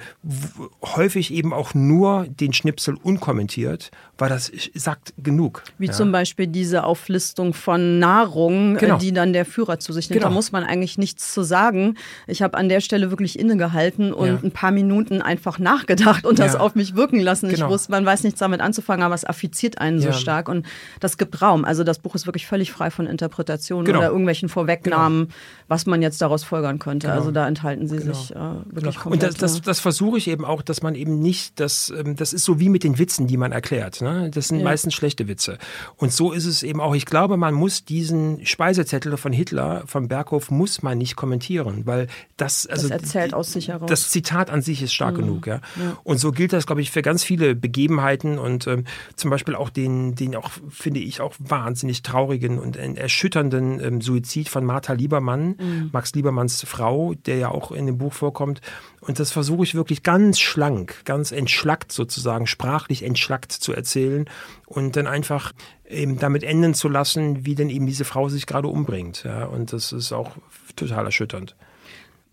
[0.83, 5.63] häufig eben auch nur den Schnipsel unkommentiert, weil das sagt genug.
[5.77, 5.91] Wie ja.
[5.91, 8.95] zum Beispiel diese Auflistung von Nahrung, Genau.
[8.95, 10.19] äh, die dann der Führer zu sich nimmt.
[10.21, 10.29] Genau.
[10.29, 11.95] Da muss man eigentlich nichts zu sagen.
[12.27, 14.39] Ich habe an der Stelle wirklich innegehalten und Ja.
[14.43, 16.59] ein paar Minuten einfach nachgedacht und das Ja.
[16.59, 17.47] auf mich wirken lassen.
[17.49, 17.69] Ich Genau.
[17.69, 20.65] wusste, man weiß nichts damit anzufangen, aber es affiziert einen so stark und
[20.99, 21.65] das gibt Raum.
[21.65, 23.99] Also das Buch ist wirklich völlig frei von Interpretationen Genau.
[23.99, 25.29] oder irgendwelchen Vorwegnahmen,
[25.67, 27.11] was man jetzt daraus folgern könnte.
[27.11, 28.13] Also da enthalten sie Genau.
[28.13, 29.23] sich äh, wirklich Und komplett.
[29.23, 29.61] das, das, ja.
[29.65, 32.69] das versuche ich eben auch, dass man eben nicht, das, ähm, das ist so wie
[32.69, 34.01] mit den Witzen, die man erklärt.
[34.01, 34.29] Ne?
[34.33, 34.63] Das sind Ja.
[34.65, 35.57] meistens schlechte Witze.
[35.97, 36.95] Und so ist es eben auch.
[36.95, 42.07] Ich glaube, man muss diesen Speisezettel von Hitler, vom Berghof, muss man nicht kommentieren, weil
[42.37, 43.89] das, also das erzählt aus sich heraus.
[43.89, 45.21] das Zitat an sich ist stark Mhm.
[45.21, 45.61] genug, ja?
[46.03, 49.69] Und so gilt das, glaube ich, für ganz viele Begebenheiten und ähm, zum Beispiel auch
[49.69, 51.68] den, den auch, finde ich, auch wahnsinnig
[52.05, 55.89] traurigen und erschütternden ähm, Suizid von Martha Liebermann, Mhm.
[55.91, 58.61] Max Liebermanns Frau, der ja auch in dem Buch vorkommt.
[59.01, 64.25] Und das versuche ich wirklich ganz schlank, ganz entschlackt sozusagen, sprachlich entschlackt zu erzählen
[64.65, 65.53] und dann einfach
[65.87, 69.23] eben damit enden zu lassen, wie denn eben diese Frau sich gerade umbringt.
[69.23, 69.45] Ja?
[69.45, 70.31] Und das ist auch
[70.75, 71.55] total erschütternd.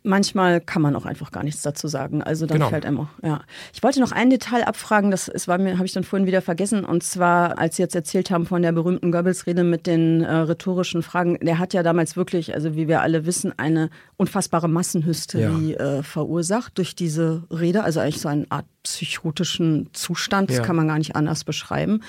[0.06, 2.22] Manchmal kann man auch einfach gar nichts dazu sagen.
[2.22, 2.70] Also dann Genau.
[2.70, 3.42] fällt einem auch, ja.
[3.74, 6.40] Ich wollte noch ein Detail abfragen, das ist, war mir, habe ich dann vorhin wieder
[6.42, 6.84] vergessen.
[6.84, 11.02] Und zwar, als Sie jetzt erzählt haben von der berühmten Goebbels-Rede mit den äh, rhetorischen
[11.02, 16.02] Fragen, der hat ja damals wirklich, also wie wir alle wissen, eine unfassbare Massenhysterie äh,
[16.02, 17.82] verursacht durch diese Rede.
[17.82, 20.62] Also eigentlich so eine Art psychotischen Zustand, das Ja.
[20.62, 22.02] kann man gar nicht anders beschreiben.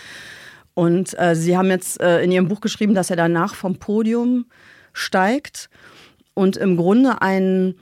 [0.76, 4.45] Und äh, Sie haben jetzt äh, in Ihrem Buch geschrieben, dass er danach vom Podium
[4.93, 5.70] steigt
[6.36, 7.76] und im Grunde einen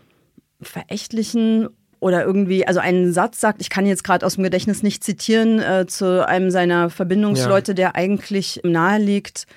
[0.67, 5.03] verächtlichen oder irgendwie, also einen Satz sagt, ich kann jetzt gerade aus dem Gedächtnis nicht
[5.03, 9.47] zitieren, äh, zu einem seiner Verbindungsleute, der eigentlich naheliegt,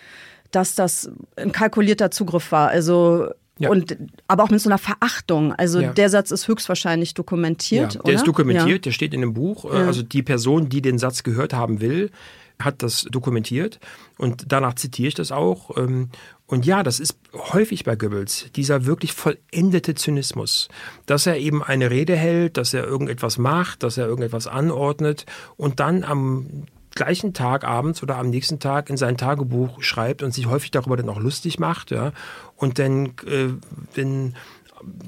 [0.50, 2.68] dass das ein kalkulierter Zugriff war.
[2.68, 3.28] Also
[3.58, 3.70] Ja.
[3.70, 3.96] und
[4.28, 5.52] aber auch mit so einer Verachtung.
[5.52, 5.92] Also Ja.
[5.92, 7.94] der Satz ist höchstwahrscheinlich dokumentiert.
[7.94, 8.14] Ja, der oder?
[8.14, 8.78] ist dokumentiert, Ja.
[8.78, 9.64] der steht in dem Buch.
[9.70, 9.86] Äh, Ja.
[9.86, 12.10] Also die Person, die den Satz gehört haben will,
[12.60, 13.78] hat das dokumentiert.
[14.16, 15.76] Und danach zitiere ich das auch.
[16.48, 20.68] Und ja, das ist häufig bei Goebbels, dieser wirklich vollendete Zynismus,
[21.04, 25.26] dass er eben eine Rede hält, dass er irgendetwas macht, dass er irgendetwas anordnet
[25.58, 30.32] und dann am gleichen Tag abends oder am nächsten Tag in sein Tagebuch schreibt und
[30.32, 32.12] sich häufig darüber dann auch lustig macht, ja.
[32.56, 33.50] Und dann, äh,
[33.94, 34.34] wenn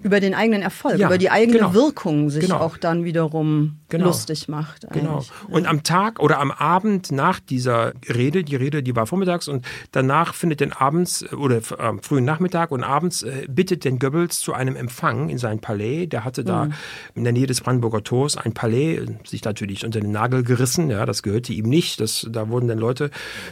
[0.02, 1.74] Über den eigenen Erfolg, Ja, über die eigene genau.
[1.74, 2.58] Wirkung sich Genau.
[2.58, 4.06] auch dann wiederum Genau.
[4.06, 4.86] lustig macht.
[4.90, 5.24] Genau.
[5.48, 9.66] Und am Tag oder am Abend nach dieser Rede, die Rede, die war vormittags und
[9.92, 14.40] danach findet dann abends äh, oder am frühen Nachmittag und abends äh, bittet den Goebbels
[14.40, 16.06] zu einem Empfang in sein Palais.
[16.06, 16.72] Der hatte da Mhm.
[17.14, 20.90] in der Nähe des Brandenburger Tors ein Palais, äh, sich natürlich unter den Nagel gerissen.
[20.90, 22.00] Ja, das gehörte ihm nicht.
[22.00, 23.10] Das, da wurden dann Leute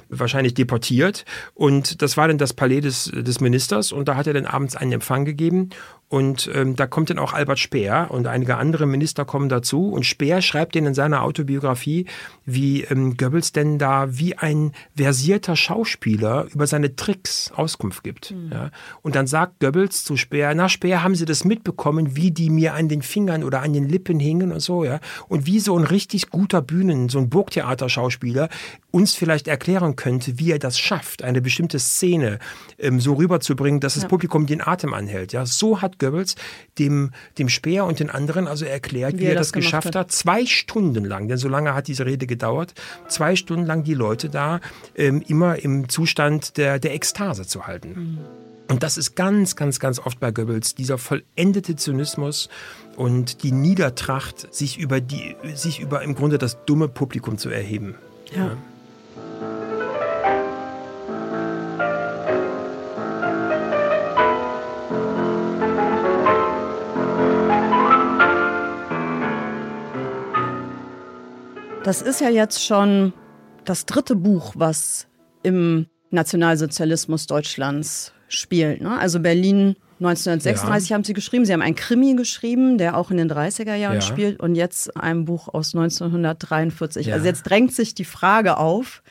[0.09, 1.25] wahrscheinlich deportiert.
[1.55, 4.77] Und das war dann das Palais des, des Ministers und da hat er dann abends
[4.77, 5.71] einen Empfang gegeben.
[6.11, 9.91] Und ähm, da kommt dann auch Albert Speer und einige andere Minister kommen dazu.
[9.91, 12.07] Und Speer schreibt dann in seiner Autobiografie,
[12.45, 18.35] wie ähm, Goebbels denn da wie ein versierter Schauspieler über seine Tricks Auskunft gibt.
[18.51, 18.71] Ja.
[19.03, 22.75] Und dann sagt Goebbels zu Speer, na Speer, haben Sie das mitbekommen, wie die mir
[22.75, 25.01] an den Fingern oder an den Lippen hingen und so, ja?
[25.29, 28.49] Und wie so ein richtig guter Bühnen, so ein Burgtheaterschauspieler
[28.91, 32.39] uns vielleicht erklären könnte, wie er das schafft, eine bestimmte Szene
[32.79, 35.33] ähm, so rüberzubringen, dass das Publikum den Atem anhält.
[35.33, 36.37] Ja, so hat Goebbels
[36.79, 39.95] dem, dem Speer und den anderen also erklärt, wie, er das, gemacht geschafft hat.
[40.19, 42.75] Zwei Stunden lang, denn so lange hat diese Rede gedauert,
[43.07, 44.59] zwei Stunden lang die Leute da
[44.97, 48.19] ähm, immer im Zustand der, der Ekstase zu halten.
[48.67, 52.49] Und das ist ganz, ganz, ganz oft bei Goebbels, dieser vollendete Zynismus
[52.97, 57.95] und die Niedertracht, sich über, die, sich über im Grunde das dumme Publikum zu erheben.
[58.35, 58.57] Ja.
[71.89, 73.15] Das ist ja jetzt schon
[73.65, 75.07] das dritte Buch, was
[75.43, 78.83] im Nationalsozialismus Deutschlands spielt.
[78.83, 78.99] Ne?
[78.99, 80.95] Also Berlin 1936 Ja.
[80.97, 81.47] haben Sie geschrieben.
[81.47, 84.01] Sie haben ein Krimi geschrieben, der auch in den 30er Jahren Ja.
[84.03, 87.07] spielt und jetzt ein Buch aus 1943.
[87.07, 87.15] Ja.
[87.15, 89.03] Also jetzt drängt sich die Frage auf,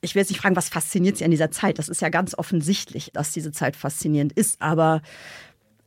[0.00, 1.78] ich will jetzt nicht fragen, was fasziniert Sie an dieser Zeit?
[1.78, 4.62] Das ist ja ganz offensichtlich, dass diese Zeit faszinierend ist.
[4.62, 5.02] Aber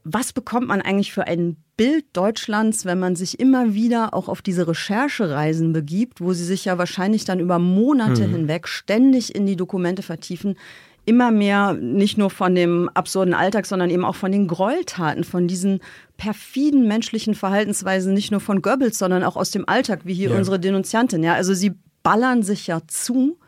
[0.04, 4.44] was bekommt man eigentlich für ein Bild Deutschlands, wenn man sich immer wieder auch auf
[4.44, 9.56] diese Recherchereisen begibt, wo Sie sich ja wahrscheinlich dann über Monate hinweg ständig in die
[9.56, 10.60] Dokumente vertiefen?
[11.06, 15.48] Immer mehr nicht nur von dem absurden Alltag, sondern eben auch von den Gräueltaten, von
[15.48, 15.80] diesen
[16.18, 20.38] perfiden menschlichen Verhaltensweisen, nicht nur von Goebbels, sondern auch aus dem Alltag, wie hier Ja.
[20.38, 21.24] unsere Denunziantin.
[21.24, 21.74] Ja, also sie
[22.04, 23.40] ballern sich ja zu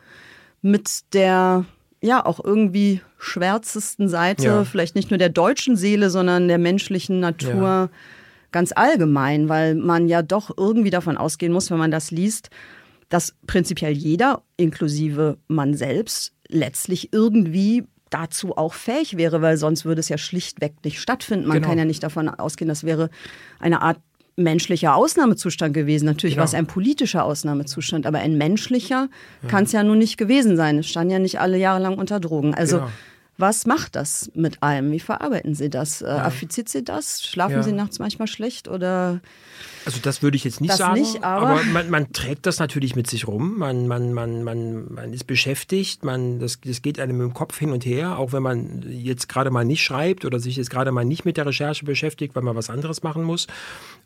[0.60, 1.66] mit der
[2.02, 4.64] ja auch irgendwie schwärzesten Seite, ja.
[4.64, 7.88] vielleicht nicht nur der deutschen Seele, sondern der menschlichen Natur ja.
[8.54, 12.50] Ganz allgemein, weil man ja doch irgendwie davon ausgehen muss, wenn man das liest,
[13.08, 19.98] dass prinzipiell jeder, inklusive man selbst, letztlich irgendwie dazu auch fähig wäre, weil sonst würde
[19.98, 21.48] es ja schlichtweg nicht stattfinden.
[21.48, 21.68] Man genau.
[21.68, 23.10] kann ja nicht davon ausgehen, das wäre
[23.58, 23.98] eine Art
[24.36, 26.06] menschlicher Ausnahmezustand gewesen.
[26.06, 26.42] Natürlich genau.
[26.42, 29.08] war es ein politischer Ausnahmezustand, aber ein menschlicher
[29.42, 29.48] ja.
[29.48, 30.78] kann es ja nun nicht gewesen sein.
[30.78, 32.54] Es standen ja nicht alle Jahre lang unter Drogen.
[32.54, 32.90] Also genau.
[33.36, 34.92] Was macht das mit einem?
[34.92, 36.02] Wie verarbeiten Sie das?
[36.02, 36.24] Äh, ja.
[36.24, 37.24] Affiziert Sie das?
[37.24, 37.62] Schlafen ja.
[37.62, 39.20] Sie nachts manchmal schlecht oder
[39.84, 42.58] also das würde ich jetzt nicht das sagen, nicht, aber, aber man, man, trägt das
[42.58, 43.58] natürlich mit sich rum.
[43.58, 47.70] Man, man, man, man, man ist beschäftigt, man, das, das geht einem im Kopf hin
[47.70, 51.04] und her, auch wenn man jetzt gerade mal nicht schreibt oder sich jetzt gerade mal
[51.04, 53.46] nicht mit der Recherche beschäftigt, weil man was anderes machen muss.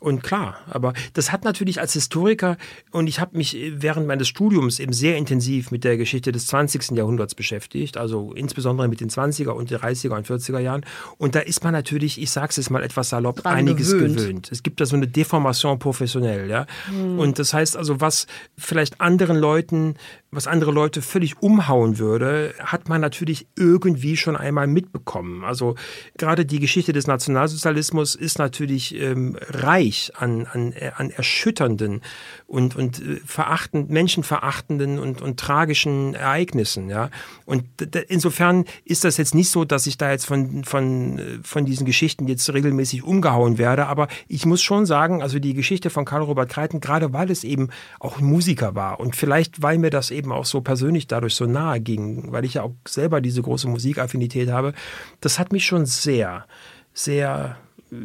[0.00, 2.56] Und klar, aber das hat natürlich als Historiker,
[2.90, 6.92] und ich habe mich während meines Studiums eben sehr intensiv mit der Geschichte des 20.
[6.92, 10.84] Jahrhunderts beschäftigt, also insbesondere mit den 20er und 30er und 40er Jahren.
[11.18, 14.16] Und da ist man natürlich, ich sage es jetzt mal etwas salopp, einiges gewöhnt.
[14.16, 14.52] gewöhnt.
[14.52, 16.66] Es gibt da so eine Deformation Formation professionell, ja.
[16.90, 17.18] Mhm.
[17.18, 19.96] Und das heißt also, was vielleicht anderen Leuten
[20.30, 25.42] was andere Leute völlig umhauen würde, hat man natürlich irgendwie schon einmal mitbekommen.
[25.42, 25.74] Also
[26.18, 32.02] gerade die Geschichte des Nationalsozialismus ist natürlich ähm, reich an, an, an erschütternden
[32.46, 36.90] und, und äh, verachtend, menschenverachtenden und, und tragischen Ereignissen.
[36.90, 37.08] Ja?
[37.46, 37.64] Und
[38.08, 41.86] insofern ist das jetzt nicht so, dass ich da jetzt von, von, äh, von diesen
[41.86, 46.22] Geschichten jetzt regelmäßig umgehauen werde, aber ich muss schon sagen, also die Geschichte von Karl
[46.22, 50.17] Robert Kreiten, gerade weil es eben auch Musiker war und vielleicht weil mir das eben
[50.18, 53.68] eben auch so persönlich dadurch so nahe ging, weil ich ja auch selber diese große
[53.68, 54.74] Musikaffinität habe,
[55.20, 56.44] das hat mich schon sehr,
[56.92, 57.56] sehr
[57.90, 57.96] äh,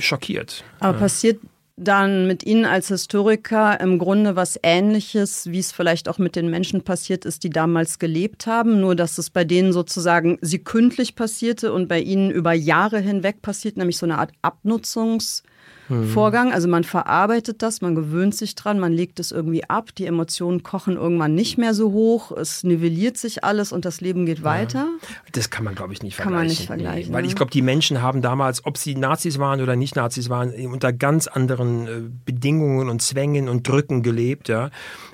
[0.00, 0.64] schockiert.
[0.78, 1.00] Aber ja.
[1.00, 1.40] passiert
[1.76, 6.50] dann mit Ihnen als Historiker im Grunde was Ähnliches, wie es vielleicht auch mit den
[6.50, 11.72] Menschen passiert ist, die damals gelebt haben, nur dass es bei denen sozusagen sekündlich passierte
[11.72, 15.42] und bei Ihnen über Jahre hinweg passiert, nämlich so eine Art Abnutzungs-
[15.90, 16.08] mhm.
[16.08, 16.52] Vorgang.
[16.52, 20.62] Also man verarbeitet das, man gewöhnt sich dran, man legt es irgendwie ab, die Emotionen
[20.62, 24.88] kochen irgendwann nicht mehr so hoch, es nivelliert sich alles und das Leben geht weiter.
[25.32, 26.46] Das kann man, glaube ich, nicht kann vergleichen.
[26.46, 27.16] Man nicht vergleichen nee.
[27.16, 30.52] Weil ich glaube, die Menschen haben damals, ob sie Nazis waren oder nicht Nazis waren,
[30.66, 34.48] unter ganz anderen äh, Bedingungen und Zwängen und Drücken gelebt.
[34.48, 34.70] Ja.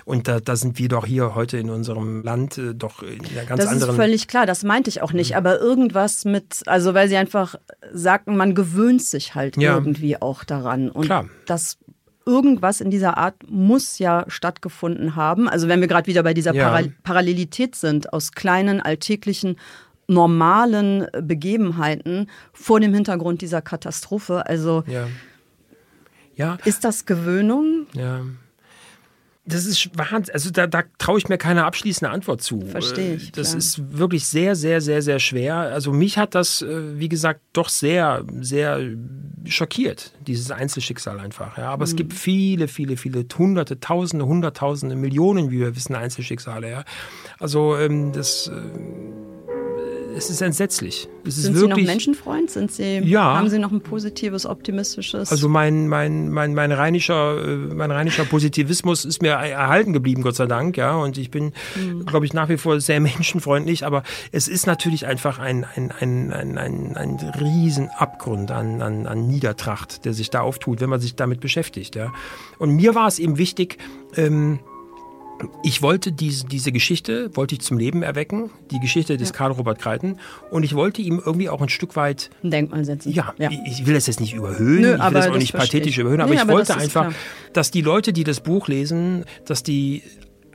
[0.07, 3.45] Und da, da sind wir doch hier heute in unserem Land äh, doch in einer
[3.45, 3.81] ganz das anderen.
[3.81, 5.33] Das ist völlig klar, das meinte ich auch nicht.
[5.33, 5.37] Mhm.
[5.37, 7.57] Aber irgendwas mit, also weil sie einfach
[7.93, 9.75] sagten, man gewöhnt sich halt ja.
[9.75, 10.91] irgendwie auch daran.
[10.91, 11.29] Und klar.
[11.47, 11.79] das
[12.25, 15.49] irgendwas in dieser Art muss ja stattgefunden haben.
[15.49, 16.71] Also wenn wir gerade wieder bei dieser ja.
[16.71, 19.57] Para Parallelität sind, aus kleinen alltäglichen
[20.07, 24.47] normalen Begebenheiten vor dem Hintergrund dieser Katastrophe.
[24.47, 25.09] Also ja.
[26.37, 26.59] Ja.
[26.65, 27.89] ist das Gewöhnung?
[27.93, 28.21] Ja
[29.47, 30.35] das ist Wahnsinn.
[30.35, 32.61] Also da, da traue ich mir keine abschließende Antwort zu.
[32.63, 33.33] Verstehe ich.
[33.33, 33.59] Das klar.
[33.59, 35.55] ist wirklich sehr, sehr, sehr, sehr schwer.
[35.55, 38.81] Also mich hat das, äh, wie gesagt, doch sehr, sehr
[39.45, 41.57] schockiert, dieses Einzelschicksal einfach.
[41.59, 41.71] Ja.
[41.71, 41.91] Aber mhm.
[41.91, 46.71] es gibt viele, viele, viele Hunderte, Tausende, Hunderttausende, Millionen, wie wir wissen, Einzelschicksale.
[46.71, 46.85] Ja.
[47.39, 48.51] Also ähm, das.
[50.17, 51.09] Es ist entsetzlich.
[51.27, 52.51] Es Sind ist wirklich, Sie noch Menschenfreund?
[52.51, 53.37] Sind Sie, ja.
[53.37, 55.31] Haben Sie noch ein positives, optimistisches?
[55.31, 60.37] Also mein, mein, mein, mein, rheinischer, äh, mein rheinischer Positivismus ist mir erhalten geblieben, Gott
[60.37, 60.79] sei Dank.
[60.79, 62.07] Ja, und ich bin, mhm.
[62.07, 63.85] glaube ich, nach wie vor sehr menschenfreundlich.
[63.85, 69.27] Aber es ist natürlich einfach ein, ein, ein, ein, ein, ein Riesenabgrund an, an, an
[69.27, 71.95] Niedertracht, der sich da auftut, wenn man sich damit beschäftigt.
[71.95, 72.15] Ja.
[72.59, 73.77] Und mir war es eben wichtig,
[74.17, 74.61] ähm,
[75.63, 79.35] ich wollte diese, diese Geschichte, wollte ich zum Leben erwecken, die Geschichte des ja.
[79.35, 80.19] Karl Robert Kreiten.
[80.51, 82.31] Und ich wollte ihm irgendwie auch ein Stück weit.
[82.43, 83.13] Ein Denkmal setzen.
[83.13, 83.51] Ja, ja.
[83.51, 85.99] Ich, ich will das jetzt nicht überhöhen, Nö, ich will das auch nicht pathetisch ich.
[85.99, 87.15] überhöhen, aber nee, ich aber wollte einfach, klar.
[87.53, 90.03] dass die Leute, die das Buch lesen, dass die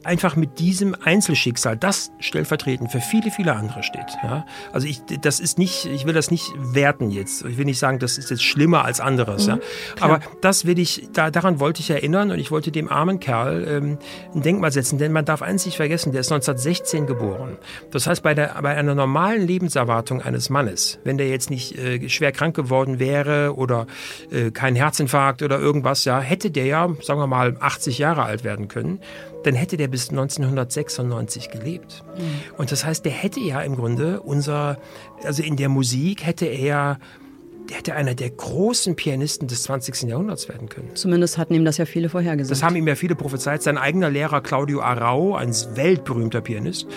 [0.04, 4.18] einfach mit diesem Einzelschicksal, das stellvertretend für viele, viele andere steht.
[4.24, 4.46] Ja?
[4.72, 7.46] Also ich, das ist nicht, ich will das nicht werten jetzt.
[7.46, 9.48] Ich will nicht sagen, das ist jetzt schlimmer als anderes.
[9.48, 9.60] Mhm, ja?
[10.00, 13.68] Aber das will ich, da, daran wollte ich erinnern und ich wollte dem armen Kerl
[13.68, 13.98] ähm,
[14.34, 17.58] ein Denkmal setzen, denn man darf eins nicht vergessen, der ist 1916 geboren.
[17.92, 22.10] Das heißt, bei, der, bei einer normalen Lebenserwartung eines Mannes, wenn der jetzt nicht äh,
[22.10, 23.88] schwer krank geworden wäre oder
[24.32, 28.44] äh, kein Herzinfarkt oder irgendwas, ja, hätte der ja, sagen wir mal, 80 Jahre alt
[28.44, 29.00] werden können
[29.44, 32.04] dann hätte der bis 1996 gelebt.
[32.18, 32.58] Mhm.
[32.58, 34.78] Und das heißt, der hätte ja im Grunde unser,
[35.24, 37.00] also in der Musik hätte er
[37.70, 40.04] der hätte einer der großen Pianisten des 20.
[40.04, 40.90] Jahrhunderts werden können.
[40.96, 42.52] Zumindest hatten ihm das ja viele vorhergesagt.
[42.52, 43.62] Das haben ihm ja viele prophezeit.
[43.62, 46.88] Sein eigener Lehrer Claudio Arau, ein weltberühmter Pianist,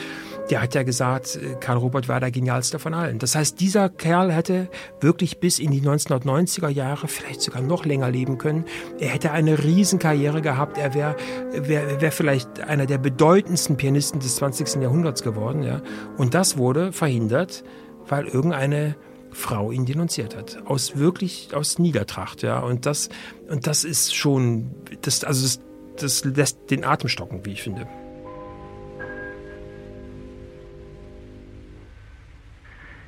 [0.50, 3.18] der hat ja gesagt, äh, Karl Robert war der genialste von allen.
[3.18, 4.68] Das heißt, dieser Kerl hätte
[5.00, 8.64] wirklich bis in die 1990er Jahre, vielleicht sogar noch länger leben können.
[8.98, 10.78] Er hätte eine Riesenkarriere gehabt.
[10.78, 11.16] Er wäre
[11.52, 14.82] wär, wär vielleicht einer der bedeutendsten Pianisten des 20.
[14.82, 15.62] Jahrhunderts geworden.
[15.62, 15.80] Ja.
[16.16, 17.64] Und das wurde verhindert,
[18.08, 18.96] weil irgendeine
[19.32, 20.58] Frau ihn denunziert hat.
[20.66, 22.60] Aus wirklich, aus Niedertracht, ja.
[22.60, 23.08] Und das,
[23.48, 24.70] und das ist schon,
[25.02, 25.60] das, also das,
[25.96, 27.88] das lässt den Atem stocken, wie ich finde.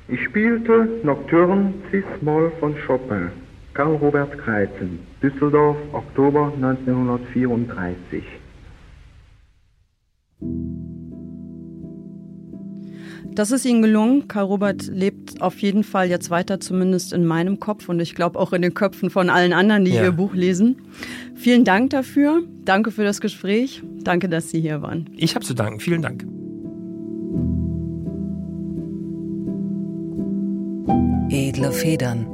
[0.09, 3.29] Ich spielte Nocturne Cis-Moll von Chopin,
[3.73, 8.23] Karl Robert Kreizen, Düsseldorf, Oktober 1934.
[13.35, 14.29] Das ist Ihnen gelungen.
[14.29, 18.39] Karl Robert lebt auf jeden Fall jetzt weiter, zumindest in meinem Kopf und ich glaube
[18.39, 20.03] auch in den Köpfen von allen anderen, die ja.
[20.03, 20.77] Ihr Buch lesen.
[21.35, 22.43] Vielen Dank dafür.
[22.63, 23.83] Danke für das Gespräch.
[24.03, 25.09] Danke, dass Sie hier waren.
[25.17, 25.81] Ich habe zu danken.
[25.81, 26.25] Vielen Dank.
[31.29, 32.27] Edle Federn.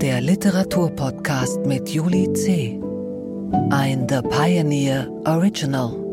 [0.00, 2.80] Der Literaturpodcast mit Juli C.
[3.70, 6.05] Ein The Pioneer Original.